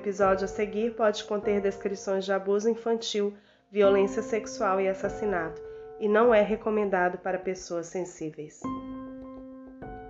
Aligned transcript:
episódio 0.00 0.46
a 0.46 0.48
seguir 0.48 0.94
pode 0.94 1.22
conter 1.24 1.60
descrições 1.60 2.24
de 2.24 2.32
abuso 2.32 2.70
infantil, 2.70 3.34
violência 3.70 4.22
sexual 4.22 4.80
e 4.80 4.88
assassinato, 4.88 5.60
e 6.00 6.08
não 6.08 6.34
é 6.34 6.40
recomendado 6.40 7.18
para 7.18 7.38
pessoas 7.38 7.86
sensíveis. 7.86 8.60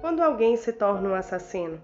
Quando 0.01 0.23
alguém 0.23 0.57
se 0.57 0.73
torna 0.73 1.09
um 1.09 1.15
assassino, 1.15 1.81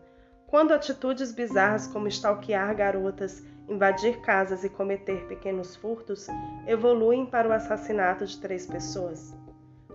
quando 0.47 0.73
atitudes 0.73 1.33
bizarras 1.33 1.89
como 1.89 2.07
stalkear 2.07 2.77
garotas, 2.77 3.43
invadir 3.69 4.20
casas 4.20 4.62
e 4.62 4.69
cometer 4.69 5.27
pequenos 5.27 5.75
furtos 5.75 6.29
evoluem 6.65 7.27
para 7.27 7.48
o 7.48 7.52
assassinato 7.52 8.25
de 8.25 8.38
três 8.38 8.65
pessoas. 8.66 9.34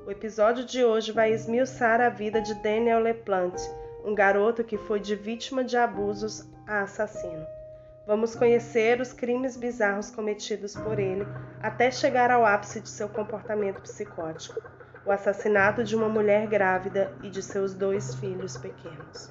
O 0.06 0.12
episódio 0.12 0.66
de 0.66 0.84
hoje 0.84 1.14
vai 1.14 1.32
esmiuçar 1.32 2.02
a 2.02 2.10
vida 2.10 2.42
de 2.42 2.54
Daniel 2.56 3.00
LePlante, 3.00 3.64
um 4.04 4.14
garoto 4.14 4.66
que 4.66 4.78
foi 4.78 5.00
de 5.00 5.16
vítima 5.16 5.64
de 5.64 5.78
abusos 5.78 6.46
a 6.68 6.82
assassino. 6.82 7.61
Vamos 8.06 8.36
conhecer 8.36 9.00
os 9.00 9.14
crimes 9.14 9.56
bizarros 9.56 10.10
cometidos 10.10 10.76
por 10.76 11.00
ele 11.00 11.26
até 11.62 11.92
chegar 11.92 12.32
ao 12.32 12.46
ápice 12.46 12.82
de 12.82 12.90
seu 12.90 13.08
comportamento 13.08 13.82
psicótico 13.82 14.60
o 15.06 15.12
assassinato 15.12 15.84
de 15.84 15.96
uma 15.96 16.08
mulher 16.08 16.48
grávida 16.48 17.16
e 17.24 17.30
de 17.30 17.42
seus 17.42 17.74
dois 17.74 18.16
filhos 18.16 18.58
pequenos. 18.58 19.30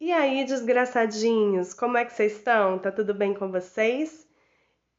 E 0.00 0.12
aí, 0.12 0.44
desgraçadinhos, 0.44 1.74
como 1.74 1.96
é 1.96 2.04
que 2.04 2.12
vocês 2.12 2.36
estão? 2.36 2.78
Tá 2.78 2.92
tudo 2.92 3.12
bem 3.12 3.34
com 3.34 3.50
vocês? 3.50 4.25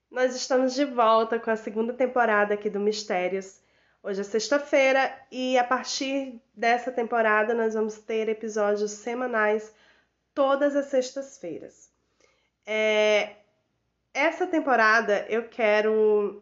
Nós 0.09 0.34
estamos 0.35 0.73
de 0.73 0.85
volta 0.85 1.37
com 1.37 1.51
a 1.51 1.57
segunda 1.57 1.93
temporada 1.93 2.54
aqui 2.54 2.70
do 2.70 2.79
Mistérios. 2.79 3.59
Hoje 4.01 4.21
é 4.21 4.23
sexta-feira 4.23 5.13
e 5.29 5.57
a 5.57 5.65
partir 5.65 6.41
dessa 6.55 6.90
temporada 6.91 7.54
nós 7.54 7.73
vamos 7.73 7.99
ter 7.99 8.29
episódios 8.29 8.91
semanais 8.91 9.76
todas 10.34 10.77
as 10.77 10.85
sextas-feiras. 10.85 11.91
É, 12.65 13.35
essa 14.13 14.48
temporada 14.48 15.26
eu 15.27 15.49
quero 15.49 16.41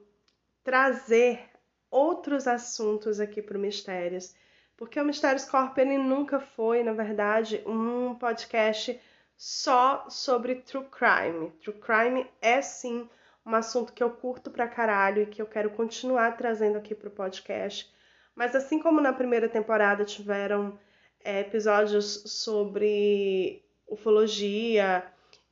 trazer 0.63 1.43
outros 1.89 2.47
assuntos 2.47 3.19
aqui 3.19 3.41
para 3.41 3.57
o 3.57 3.61
Mistérios, 3.61 4.35
porque 4.77 5.01
o 5.01 5.05
Mistérios 5.05 5.45
Corp 5.45 5.75
ele 5.79 5.97
nunca 5.97 6.39
foi, 6.39 6.83
na 6.83 6.93
verdade, 6.93 7.63
um 7.65 8.13
podcast 8.13 9.01
só 9.35 10.07
sobre 10.07 10.55
true 10.55 10.85
crime. 10.85 11.49
True 11.61 11.79
crime 11.79 12.27
é 12.39 12.61
sim 12.61 13.09
um 13.45 13.55
assunto 13.55 13.93
que 13.93 14.03
eu 14.03 14.09
curto 14.09 14.49
pra 14.49 14.67
caralho 14.67 15.23
e 15.23 15.27
que 15.27 15.41
eu 15.41 15.45
quero 15.45 15.69
continuar 15.71 16.35
trazendo 16.37 16.77
aqui 16.77 16.95
pro 16.95 17.11
podcast. 17.11 17.93
Mas 18.35 18.55
assim 18.55 18.79
como 18.79 18.99
na 18.99 19.13
primeira 19.13 19.47
temporada 19.47 20.03
tiveram 20.03 20.77
é, 21.23 21.41
episódios 21.41 22.23
sobre 22.25 23.63
ufologia, 23.87 25.03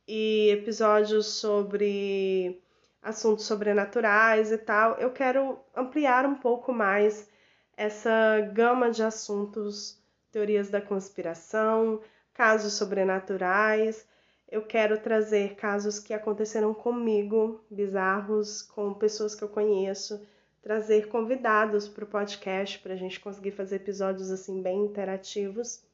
e 0.06 0.50
episódios 0.50 1.26
sobre 1.26 2.62
assuntos 3.02 3.44
sobrenaturais 3.44 4.52
e 4.52 4.58
tal, 4.58 4.94
eu 4.98 5.10
quero 5.10 5.58
ampliar 5.74 6.24
um 6.26 6.34
pouco 6.34 6.72
mais 6.72 7.28
essa 7.76 8.40
gama 8.52 8.90
de 8.90 9.02
assuntos, 9.02 9.98
teorias 10.30 10.70
da 10.70 10.80
conspiração, 10.80 12.00
casos 12.32 12.74
sobrenaturais. 12.74 14.06
Eu 14.48 14.62
quero 14.62 15.00
trazer 15.00 15.56
casos 15.56 15.98
que 15.98 16.12
aconteceram 16.12 16.72
comigo, 16.74 17.64
bizarros, 17.70 18.62
com 18.62 18.94
pessoas 18.94 19.34
que 19.34 19.42
eu 19.42 19.48
conheço, 19.48 20.24
trazer 20.62 21.08
convidados 21.08 21.88
para 21.88 22.04
o 22.04 22.08
podcast 22.08 22.78
para 22.78 22.94
a 22.94 22.96
gente 22.96 23.20
conseguir 23.20 23.52
fazer 23.52 23.76
episódios 23.76 24.30
assim 24.30 24.62
bem 24.62 24.84
interativos. 24.84 25.84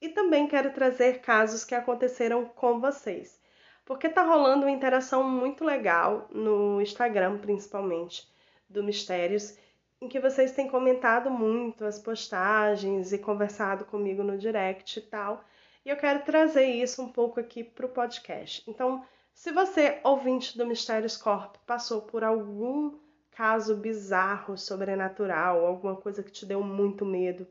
E 0.00 0.10
também 0.10 0.46
quero 0.46 0.72
trazer 0.72 1.20
casos 1.20 1.64
que 1.64 1.74
aconteceram 1.74 2.44
com 2.44 2.80
vocês, 2.80 3.40
porque 3.84 4.08
tá 4.08 4.22
rolando 4.22 4.66
uma 4.66 4.70
interação 4.70 5.22
muito 5.22 5.64
legal 5.64 6.28
no 6.30 6.80
Instagram, 6.80 7.38
principalmente, 7.38 8.28
do 8.68 8.82
Mistérios, 8.82 9.56
em 10.00 10.08
que 10.08 10.20
vocês 10.20 10.52
têm 10.52 10.68
comentado 10.68 11.30
muito 11.30 11.84
as 11.84 11.98
postagens 11.98 13.12
e 13.12 13.18
conversado 13.18 13.86
comigo 13.86 14.22
no 14.22 14.36
direct 14.36 14.98
e 14.98 15.02
tal. 15.02 15.42
E 15.84 15.90
eu 15.90 15.96
quero 15.96 16.24
trazer 16.24 16.64
isso 16.64 17.02
um 17.02 17.12
pouco 17.12 17.38
aqui 17.38 17.62
para 17.62 17.86
o 17.86 17.90
podcast. 17.90 18.62
Então, 18.66 19.04
se 19.34 19.52
você, 19.52 20.00
ouvinte 20.02 20.56
do 20.56 20.66
Mistérios 20.66 21.16
Corp, 21.16 21.56
passou 21.66 22.02
por 22.02 22.24
algum 22.24 22.98
caso 23.30 23.76
bizarro, 23.76 24.56
sobrenatural, 24.56 25.66
alguma 25.66 25.96
coisa 25.96 26.22
que 26.22 26.30
te 26.30 26.46
deu 26.46 26.62
muito 26.62 27.04
medo, 27.04 27.46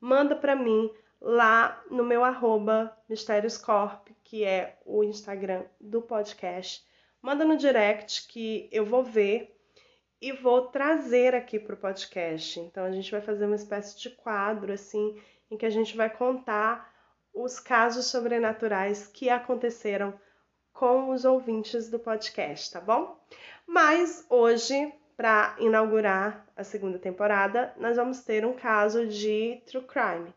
manda 0.00 0.36
para 0.36 0.54
mim 0.54 0.90
lá 1.20 1.82
no 1.90 2.04
meu 2.04 2.24
arroba 2.24 2.96
Corp, 3.64 4.08
que 4.22 4.44
é 4.44 4.78
o 4.86 5.02
Instagram 5.02 5.64
do 5.80 6.00
podcast. 6.00 6.86
Manda 7.20 7.44
no 7.44 7.56
direct 7.56 8.28
que 8.28 8.68
eu 8.70 8.84
vou 8.84 9.02
ver 9.02 9.58
e 10.20 10.32
vou 10.32 10.68
trazer 10.68 11.34
aqui 11.34 11.58
para 11.58 11.74
o 11.74 11.78
podcast. 11.78 12.60
Então 12.60 12.84
a 12.84 12.92
gente 12.92 13.10
vai 13.10 13.20
fazer 13.20 13.46
uma 13.46 13.56
espécie 13.56 13.98
de 13.98 14.10
quadro 14.10 14.72
assim 14.72 15.20
em 15.50 15.56
que 15.56 15.66
a 15.66 15.70
gente 15.70 15.96
vai 15.96 16.08
contar 16.08 16.93
os 17.34 17.58
casos 17.58 18.06
sobrenaturais 18.06 19.08
que 19.08 19.28
aconteceram 19.28 20.14
com 20.72 21.10
os 21.10 21.24
ouvintes 21.24 21.90
do 21.90 21.98
podcast, 21.98 22.72
tá 22.72 22.80
bom? 22.80 23.18
Mas 23.66 24.24
hoje, 24.30 24.92
para 25.16 25.56
inaugurar 25.58 26.46
a 26.56 26.62
segunda 26.62 26.98
temporada, 26.98 27.74
nós 27.76 27.96
vamos 27.96 28.20
ter 28.20 28.46
um 28.46 28.54
caso 28.54 29.06
de 29.06 29.60
true 29.66 29.84
crime. 29.84 30.32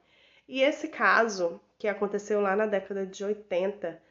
E 0.48 0.62
esse 0.62 0.88
caso, 0.88 1.62
que 1.78 1.88
aconteceu 1.88 2.42
lá 2.42 2.56
na 2.56 2.66
década 2.66 3.06
de 3.06 3.24
80, 3.24 4.02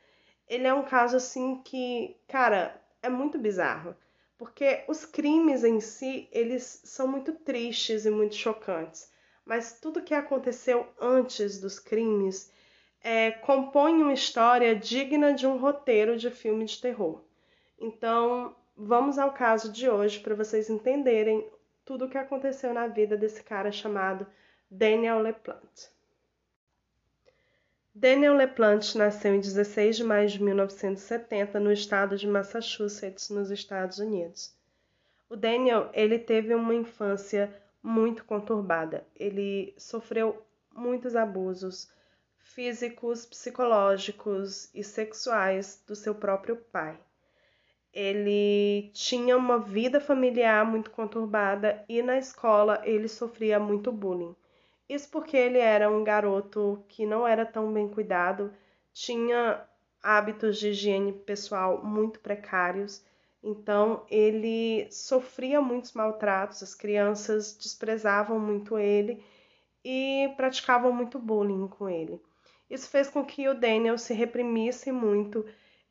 ele 0.48 0.66
é 0.66 0.74
um 0.74 0.84
caso 0.84 1.16
assim 1.16 1.60
que, 1.64 2.16
cara, 2.28 2.80
é 3.02 3.08
muito 3.08 3.38
bizarro. 3.38 3.96
Porque 4.38 4.84
os 4.86 5.04
crimes 5.04 5.64
em 5.64 5.80
si, 5.80 6.28
eles 6.30 6.82
são 6.84 7.08
muito 7.08 7.32
tristes 7.32 8.04
e 8.04 8.10
muito 8.10 8.34
chocantes. 8.34 9.10
Mas 9.44 9.80
tudo 9.80 10.02
que 10.02 10.12
aconteceu 10.12 10.86
antes 11.00 11.58
dos 11.60 11.78
crimes 11.78 12.52
é, 13.02 13.30
compõe 13.30 14.02
uma 14.02 14.12
história 14.12 14.74
digna 14.74 15.32
de 15.32 15.46
um 15.46 15.58
roteiro 15.58 16.16
de 16.16 16.30
filme 16.30 16.64
de 16.64 16.80
terror. 16.80 17.20
Então, 17.78 18.54
vamos 18.76 19.18
ao 19.18 19.32
caso 19.32 19.70
de 19.70 19.88
hoje 19.88 20.20
para 20.20 20.34
vocês 20.34 20.68
entenderem 20.68 21.46
tudo 21.84 22.06
o 22.06 22.08
que 22.08 22.18
aconteceu 22.18 22.74
na 22.74 22.86
vida 22.88 23.16
desse 23.16 23.42
cara 23.42 23.70
chamado 23.70 24.26
Daniel 24.70 25.20
LePlante. 25.20 25.90
Daniel 27.94 28.34
LePlante 28.34 28.98
nasceu 28.98 29.34
em 29.34 29.40
16 29.40 29.96
de 29.96 30.04
maio 30.04 30.28
de 30.28 30.42
1970 30.42 31.58
no 31.58 31.72
estado 31.72 32.16
de 32.16 32.26
Massachusetts, 32.26 33.30
nos 33.30 33.50
Estados 33.50 33.98
Unidos. 33.98 34.54
O 35.30 35.36
Daniel, 35.36 35.88
ele 35.94 36.18
teve 36.18 36.54
uma 36.54 36.74
infância 36.74 37.50
muito 37.82 38.24
conturbada. 38.24 39.06
Ele 39.14 39.72
sofreu 39.78 40.42
muitos 40.74 41.16
abusos 41.16 41.90
físicos, 42.56 43.26
psicológicos 43.26 44.74
e 44.74 44.82
sexuais 44.82 45.84
do 45.86 45.94
seu 45.94 46.14
próprio 46.14 46.56
pai. 46.56 46.98
Ele 47.92 48.90
tinha 48.94 49.36
uma 49.36 49.58
vida 49.58 50.00
familiar 50.00 50.64
muito 50.64 50.90
conturbada 50.90 51.84
e 51.86 52.00
na 52.00 52.16
escola 52.16 52.80
ele 52.82 53.08
sofria 53.08 53.60
muito 53.60 53.92
bullying. 53.92 54.34
Isso 54.88 55.10
porque 55.10 55.36
ele 55.36 55.58
era 55.58 55.90
um 55.90 56.02
garoto 56.02 56.82
que 56.88 57.04
não 57.04 57.28
era 57.28 57.44
tão 57.44 57.70
bem 57.70 57.88
cuidado, 57.88 58.50
tinha 58.90 59.62
hábitos 60.02 60.58
de 60.58 60.70
higiene 60.70 61.12
pessoal 61.12 61.84
muito 61.84 62.20
precários, 62.20 63.04
então 63.42 64.06
ele 64.10 64.88
sofria 64.90 65.60
muitos 65.60 65.92
maltratos, 65.92 66.62
as 66.62 66.74
crianças 66.74 67.54
desprezavam 67.54 68.40
muito 68.40 68.78
ele 68.78 69.22
e 69.84 70.32
praticavam 70.38 70.90
muito 70.90 71.18
bullying 71.18 71.68
com 71.68 71.86
ele. 71.86 72.18
Isso 72.68 72.88
fez 72.90 73.08
com 73.08 73.24
que 73.24 73.48
o 73.48 73.54
Daniel 73.54 73.96
se 73.96 74.12
reprimisse 74.12 74.90
muito 74.90 75.44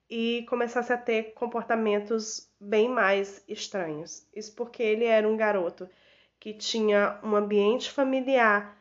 e 0.09 0.45
começasse 0.49 0.91
a 0.93 0.97
ter 0.97 1.33
comportamentos 1.33 2.51
bem 2.59 2.89
mais 2.89 3.43
estranhos. 3.47 4.27
Isso 4.35 4.53
porque 4.55 4.83
ele 4.83 5.05
era 5.05 5.27
um 5.27 5.37
garoto 5.37 5.89
que 6.39 6.53
tinha 6.53 7.19
um 7.23 7.35
ambiente 7.35 7.89
familiar 7.91 8.77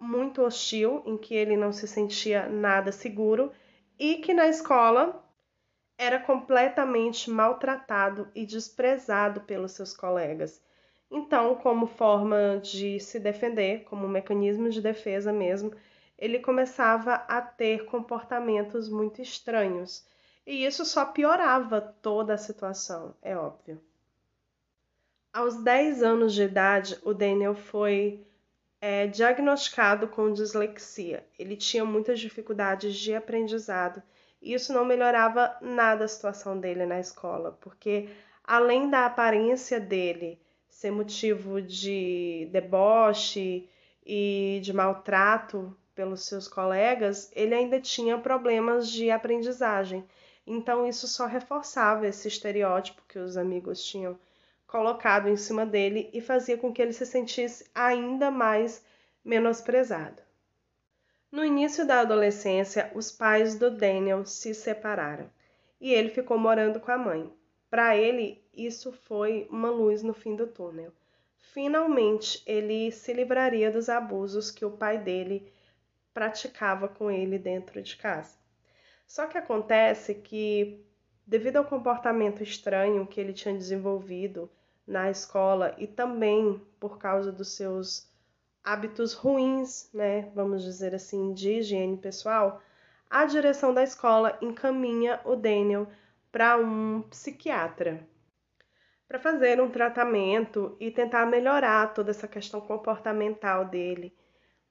muito 0.00 0.42
hostil, 0.42 1.02
em 1.06 1.16
que 1.16 1.34
ele 1.34 1.56
não 1.56 1.72
se 1.72 1.86
sentia 1.86 2.48
nada 2.48 2.92
seguro 2.92 3.52
e 3.98 4.16
que 4.16 4.34
na 4.34 4.48
escola 4.48 5.24
era 5.98 6.18
completamente 6.18 7.30
maltratado 7.30 8.28
e 8.34 8.44
desprezado 8.44 9.42
pelos 9.42 9.72
seus 9.72 9.96
colegas. 9.96 10.62
Então, 11.10 11.54
como 11.54 11.86
forma 11.86 12.60
de 12.62 13.00
se 13.00 13.18
defender, 13.18 13.84
como 13.84 14.08
mecanismo 14.08 14.68
de 14.68 14.82
defesa 14.82 15.32
mesmo, 15.32 15.72
ele 16.18 16.38
começava 16.38 17.14
a 17.14 17.40
ter 17.40 17.84
comportamentos 17.84 18.88
muito 18.88 19.20
estranhos. 19.20 20.06
E 20.46 20.64
isso 20.64 20.84
só 20.84 21.04
piorava 21.04 21.80
toda 21.80 22.34
a 22.34 22.38
situação, 22.38 23.14
é 23.20 23.36
óbvio. 23.36 23.80
Aos 25.32 25.56
10 25.56 26.02
anos 26.02 26.32
de 26.32 26.42
idade, 26.42 26.98
o 27.02 27.12
Daniel 27.12 27.54
foi 27.54 28.26
é, 28.80 29.06
diagnosticado 29.06 30.08
com 30.08 30.32
dislexia. 30.32 31.26
Ele 31.38 31.56
tinha 31.56 31.84
muitas 31.84 32.20
dificuldades 32.20 32.96
de 32.96 33.14
aprendizado 33.14 34.02
e 34.40 34.54
isso 34.54 34.72
não 34.72 34.84
melhorava 34.84 35.56
nada 35.60 36.04
a 36.04 36.08
situação 36.08 36.58
dele 36.58 36.86
na 36.86 37.00
escola, 37.00 37.58
porque 37.60 38.08
além 38.44 38.88
da 38.88 39.04
aparência 39.04 39.80
dele 39.80 40.40
ser 40.68 40.90
motivo 40.90 41.60
de 41.60 42.48
deboche 42.52 43.68
e 44.04 44.60
de 44.62 44.72
maltrato 44.72 45.76
pelos 45.96 46.26
seus 46.26 46.46
colegas, 46.46 47.32
ele 47.34 47.54
ainda 47.54 47.80
tinha 47.80 48.18
problemas 48.18 48.88
de 48.88 49.10
aprendizagem. 49.10 50.04
Então 50.46 50.86
isso 50.86 51.08
só 51.08 51.26
reforçava 51.26 52.06
esse 52.06 52.28
estereótipo 52.28 53.02
que 53.08 53.18
os 53.18 53.36
amigos 53.36 53.82
tinham 53.82 54.16
colocado 54.66 55.28
em 55.28 55.36
cima 55.36 55.64
dele 55.64 56.10
e 56.12 56.20
fazia 56.20 56.58
com 56.58 56.72
que 56.72 56.82
ele 56.82 56.92
se 56.92 57.06
sentisse 57.06 57.64
ainda 57.74 58.30
mais 58.30 58.84
menosprezado. 59.24 60.22
No 61.32 61.44
início 61.44 61.86
da 61.86 62.00
adolescência, 62.00 62.92
os 62.94 63.10
pais 63.10 63.56
do 63.56 63.70
Daniel 63.70 64.24
se 64.24 64.54
separaram 64.54 65.28
e 65.80 65.92
ele 65.92 66.10
ficou 66.10 66.38
morando 66.38 66.78
com 66.78 66.92
a 66.92 66.98
mãe. 66.98 67.32
Para 67.70 67.96
ele, 67.96 68.44
isso 68.54 68.92
foi 68.92 69.46
uma 69.50 69.70
luz 69.70 70.02
no 70.02 70.14
fim 70.14 70.36
do 70.36 70.46
túnel. 70.46 70.92
Finalmente, 71.52 72.42
ele 72.46 72.92
se 72.92 73.12
livraria 73.12 73.70
dos 73.70 73.88
abusos 73.88 74.50
que 74.50 74.64
o 74.64 74.70
pai 74.70 74.98
dele 74.98 75.50
praticava 76.16 76.88
com 76.88 77.10
ele 77.10 77.38
dentro 77.38 77.82
de 77.82 77.94
casa. 77.94 78.38
Só 79.06 79.26
que 79.26 79.36
acontece 79.36 80.14
que, 80.14 80.82
devido 81.26 81.58
ao 81.58 81.66
comportamento 81.66 82.42
estranho 82.42 83.06
que 83.06 83.20
ele 83.20 83.34
tinha 83.34 83.54
desenvolvido 83.54 84.50
na 84.86 85.10
escola 85.10 85.74
e 85.76 85.86
também 85.86 86.58
por 86.80 86.96
causa 86.96 87.30
dos 87.30 87.54
seus 87.54 88.10
hábitos 88.64 89.12
ruins, 89.12 89.90
né, 89.92 90.30
vamos 90.34 90.64
dizer 90.64 90.94
assim, 90.94 91.34
de 91.34 91.58
higiene 91.58 91.98
pessoal, 91.98 92.62
a 93.10 93.26
direção 93.26 93.74
da 93.74 93.82
escola 93.82 94.38
encaminha 94.40 95.20
o 95.22 95.36
Daniel 95.36 95.86
para 96.32 96.56
um 96.56 97.02
psiquiatra 97.10 98.08
para 99.06 99.18
fazer 99.18 99.60
um 99.60 99.68
tratamento 99.68 100.78
e 100.80 100.90
tentar 100.90 101.26
melhorar 101.26 101.92
toda 101.92 102.10
essa 102.10 102.26
questão 102.26 102.58
comportamental 102.58 103.66
dele. 103.66 104.16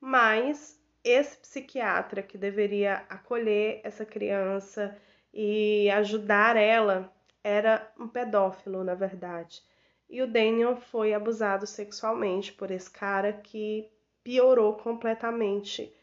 Mas 0.01 0.83
esse 1.05 1.37
psiquiatra 1.37 2.23
que 2.23 2.35
deveria 2.35 3.05
acolher 3.07 3.79
essa 3.83 4.03
criança 4.03 4.97
e 5.31 5.87
ajudar 5.91 6.57
ela 6.57 7.13
era 7.43 7.93
um 7.99 8.07
pedófilo, 8.07 8.83
na 8.83 8.95
verdade. 8.95 9.61
E 10.09 10.23
o 10.23 10.27
Daniel 10.27 10.75
foi 10.75 11.13
abusado 11.13 11.67
sexualmente 11.67 12.51
por 12.51 12.71
esse 12.71 12.89
cara 12.89 13.31
que 13.33 13.87
piorou 14.23 14.73
completamente 14.73 15.95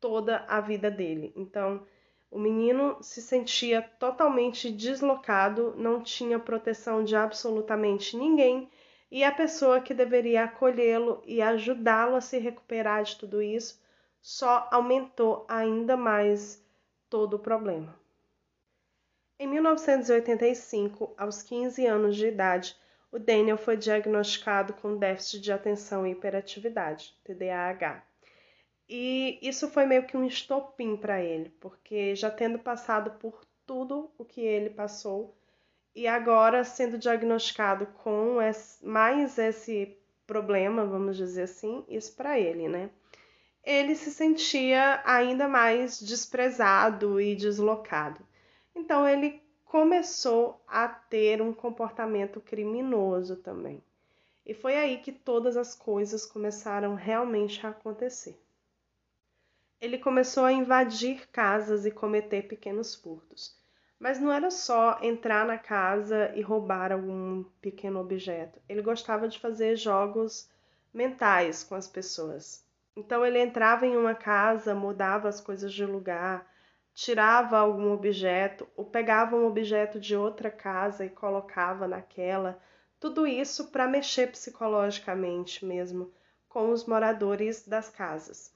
toda 0.00 0.44
a 0.48 0.60
vida 0.60 0.90
dele. 0.90 1.32
Então, 1.36 1.86
o 2.28 2.38
menino 2.38 2.98
se 3.00 3.22
sentia 3.22 3.82
totalmente 3.82 4.68
deslocado, 4.68 5.74
não 5.76 6.02
tinha 6.02 6.40
proteção 6.40 7.04
de 7.04 7.14
absolutamente 7.14 8.16
ninguém, 8.16 8.68
e 9.12 9.22
a 9.22 9.30
pessoa 9.30 9.80
que 9.80 9.94
deveria 9.94 10.42
acolhê-lo 10.42 11.22
e 11.24 11.40
ajudá-lo 11.40 12.16
a 12.16 12.20
se 12.20 12.38
recuperar 12.38 13.04
de 13.04 13.16
tudo 13.16 13.40
isso 13.40 13.83
só 14.24 14.66
aumentou 14.70 15.44
ainda 15.46 15.98
mais 15.98 16.64
todo 17.10 17.34
o 17.34 17.38
problema. 17.38 17.94
Em 19.38 19.46
1985, 19.46 21.12
aos 21.18 21.42
15 21.42 21.84
anos 21.84 22.16
de 22.16 22.28
idade, 22.28 22.74
o 23.12 23.18
Daniel 23.18 23.58
foi 23.58 23.76
diagnosticado 23.76 24.72
com 24.72 24.96
déficit 24.96 25.42
de 25.42 25.52
atenção 25.52 26.06
e 26.06 26.12
hiperatividade, 26.12 27.14
TDAH. 27.22 28.02
E 28.88 29.38
isso 29.42 29.68
foi 29.68 29.84
meio 29.84 30.06
que 30.06 30.16
um 30.16 30.24
estopim 30.24 30.96
para 30.96 31.22
ele, 31.22 31.50
porque 31.60 32.16
já 32.16 32.30
tendo 32.30 32.58
passado 32.58 33.10
por 33.18 33.44
tudo 33.66 34.10
o 34.16 34.24
que 34.24 34.40
ele 34.40 34.70
passou 34.70 35.36
e 35.94 36.06
agora 36.06 36.64
sendo 36.64 36.96
diagnosticado 36.96 37.86
com 38.02 38.38
mais 38.82 39.36
esse 39.36 39.98
problema, 40.26 40.86
vamos 40.86 41.14
dizer 41.14 41.42
assim, 41.42 41.84
isso 41.90 42.16
para 42.16 42.40
ele, 42.40 42.68
né? 42.68 42.88
Ele 43.64 43.94
se 43.94 44.10
sentia 44.10 45.02
ainda 45.04 45.48
mais 45.48 45.98
desprezado 45.98 47.20
e 47.20 47.34
deslocado. 47.34 48.20
Então 48.74 49.08
ele 49.08 49.42
começou 49.64 50.62
a 50.68 50.86
ter 50.86 51.40
um 51.40 51.52
comportamento 51.52 52.40
criminoso 52.40 53.36
também. 53.36 53.82
E 54.44 54.52
foi 54.52 54.76
aí 54.76 54.98
que 54.98 55.10
todas 55.10 55.56
as 55.56 55.74
coisas 55.74 56.26
começaram 56.26 56.94
realmente 56.94 57.66
a 57.66 57.70
acontecer. 57.70 58.38
Ele 59.80 59.98
começou 59.98 60.44
a 60.44 60.52
invadir 60.52 61.28
casas 61.28 61.84
e 61.86 61.90
cometer 61.90 62.46
pequenos 62.46 62.94
furtos. 62.94 63.56
Mas 63.98 64.20
não 64.20 64.30
era 64.30 64.50
só 64.50 64.98
entrar 65.02 65.46
na 65.46 65.56
casa 65.56 66.30
e 66.34 66.42
roubar 66.42 66.92
algum 66.92 67.44
pequeno 67.60 68.00
objeto. 68.00 68.60
Ele 68.68 68.82
gostava 68.82 69.26
de 69.28 69.38
fazer 69.38 69.76
jogos 69.76 70.50
mentais 70.92 71.64
com 71.64 71.74
as 71.74 71.88
pessoas. 71.88 72.63
Então 72.96 73.26
ele 73.26 73.40
entrava 73.40 73.86
em 73.86 73.96
uma 73.96 74.14
casa, 74.14 74.74
mudava 74.74 75.28
as 75.28 75.40
coisas 75.40 75.72
de 75.72 75.84
lugar, 75.84 76.48
tirava 76.94 77.58
algum 77.58 77.92
objeto 77.92 78.68
ou 78.76 78.84
pegava 78.84 79.34
um 79.34 79.46
objeto 79.46 79.98
de 79.98 80.14
outra 80.14 80.48
casa 80.48 81.04
e 81.04 81.10
colocava 81.10 81.88
naquela. 81.88 82.60
Tudo 83.00 83.26
isso 83.26 83.72
para 83.72 83.88
mexer 83.88 84.30
psicologicamente 84.30 85.64
mesmo 85.64 86.12
com 86.48 86.70
os 86.70 86.86
moradores 86.86 87.66
das 87.66 87.90
casas. 87.90 88.54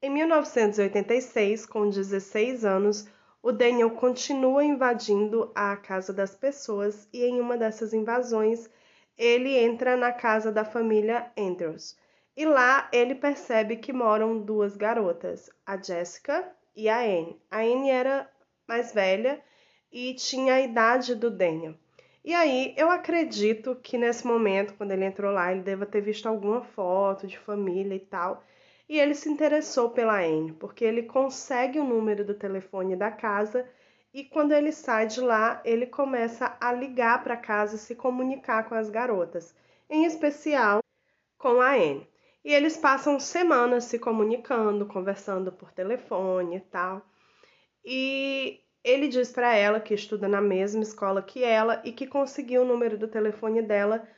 Em 0.00 0.08
1986, 0.08 1.66
com 1.66 1.90
16 1.90 2.64
anos, 2.64 3.08
o 3.42 3.50
Daniel 3.50 3.90
continua 3.90 4.62
invadindo 4.62 5.50
a 5.52 5.76
casa 5.76 6.12
das 6.12 6.36
pessoas 6.36 7.08
e 7.12 7.24
em 7.24 7.40
uma 7.40 7.56
dessas 7.56 7.92
invasões 7.92 8.70
ele 9.18 9.56
entra 9.56 9.96
na 9.96 10.12
casa 10.12 10.52
da 10.52 10.64
família 10.64 11.32
Andrews. 11.36 11.96
E 12.36 12.44
lá 12.44 12.88
ele 12.92 13.14
percebe 13.14 13.76
que 13.76 13.92
moram 13.92 14.38
duas 14.38 14.76
garotas, 14.76 15.50
a 15.64 15.80
Jessica 15.80 16.46
e 16.74 16.88
a 16.88 17.00
Anne. 17.00 17.40
A 17.50 17.60
Anne 17.60 17.88
era 17.90 18.30
mais 18.68 18.92
velha 18.92 19.42
e 19.90 20.14
tinha 20.14 20.54
a 20.54 20.60
idade 20.60 21.14
do 21.14 21.30
Daniel. 21.30 21.74
E 22.22 22.34
aí 22.34 22.74
eu 22.76 22.90
acredito 22.90 23.76
que 23.76 23.96
nesse 23.96 24.26
momento, 24.26 24.74
quando 24.74 24.90
ele 24.92 25.04
entrou 25.04 25.32
lá, 25.32 25.50
ele 25.50 25.62
deva 25.62 25.86
ter 25.86 26.00
visto 26.00 26.26
alguma 26.28 26.60
foto 26.60 27.26
de 27.26 27.38
família 27.38 27.94
e 27.94 28.00
tal. 28.00 28.44
E 28.88 28.98
ele 28.98 29.14
se 29.14 29.28
interessou 29.30 29.90
pela 29.90 30.20
Anne, 30.20 30.52
porque 30.52 30.84
ele 30.84 31.04
consegue 31.04 31.78
o 31.78 31.84
número 31.84 32.24
do 32.24 32.34
telefone 32.34 32.96
da 32.96 33.10
casa 33.10 33.66
e 34.12 34.24
quando 34.24 34.52
ele 34.52 34.72
sai 34.72 35.06
de 35.06 35.20
lá, 35.20 35.60
ele 35.64 35.86
começa 35.86 36.56
a 36.60 36.72
ligar 36.72 37.22
para 37.22 37.36
casa 37.36 37.76
e 37.76 37.78
se 37.78 37.94
comunicar 37.94 38.68
com 38.68 38.74
as 38.74 38.88
garotas, 38.88 39.54
em 39.90 40.04
especial 40.04 40.80
com 41.36 41.60
a 41.60 41.74
Anne. 41.74 42.08
E 42.46 42.54
eles 42.54 42.76
passam 42.76 43.18
semanas 43.18 43.86
se 43.86 43.98
comunicando, 43.98 44.86
conversando 44.86 45.50
por 45.50 45.72
telefone 45.72 46.58
e 46.58 46.60
tal. 46.60 47.04
E 47.84 48.60
ele 48.84 49.08
diz 49.08 49.32
para 49.32 49.52
ela 49.56 49.80
que 49.80 49.92
estuda 49.92 50.28
na 50.28 50.40
mesma 50.40 50.80
escola 50.80 51.20
que 51.20 51.42
ela 51.42 51.82
e 51.84 51.90
que 51.90 52.06
conseguiu 52.06 52.62
o 52.62 52.64
número 52.64 52.96
do 52.96 53.08
telefone 53.08 53.62
dela 53.62 54.08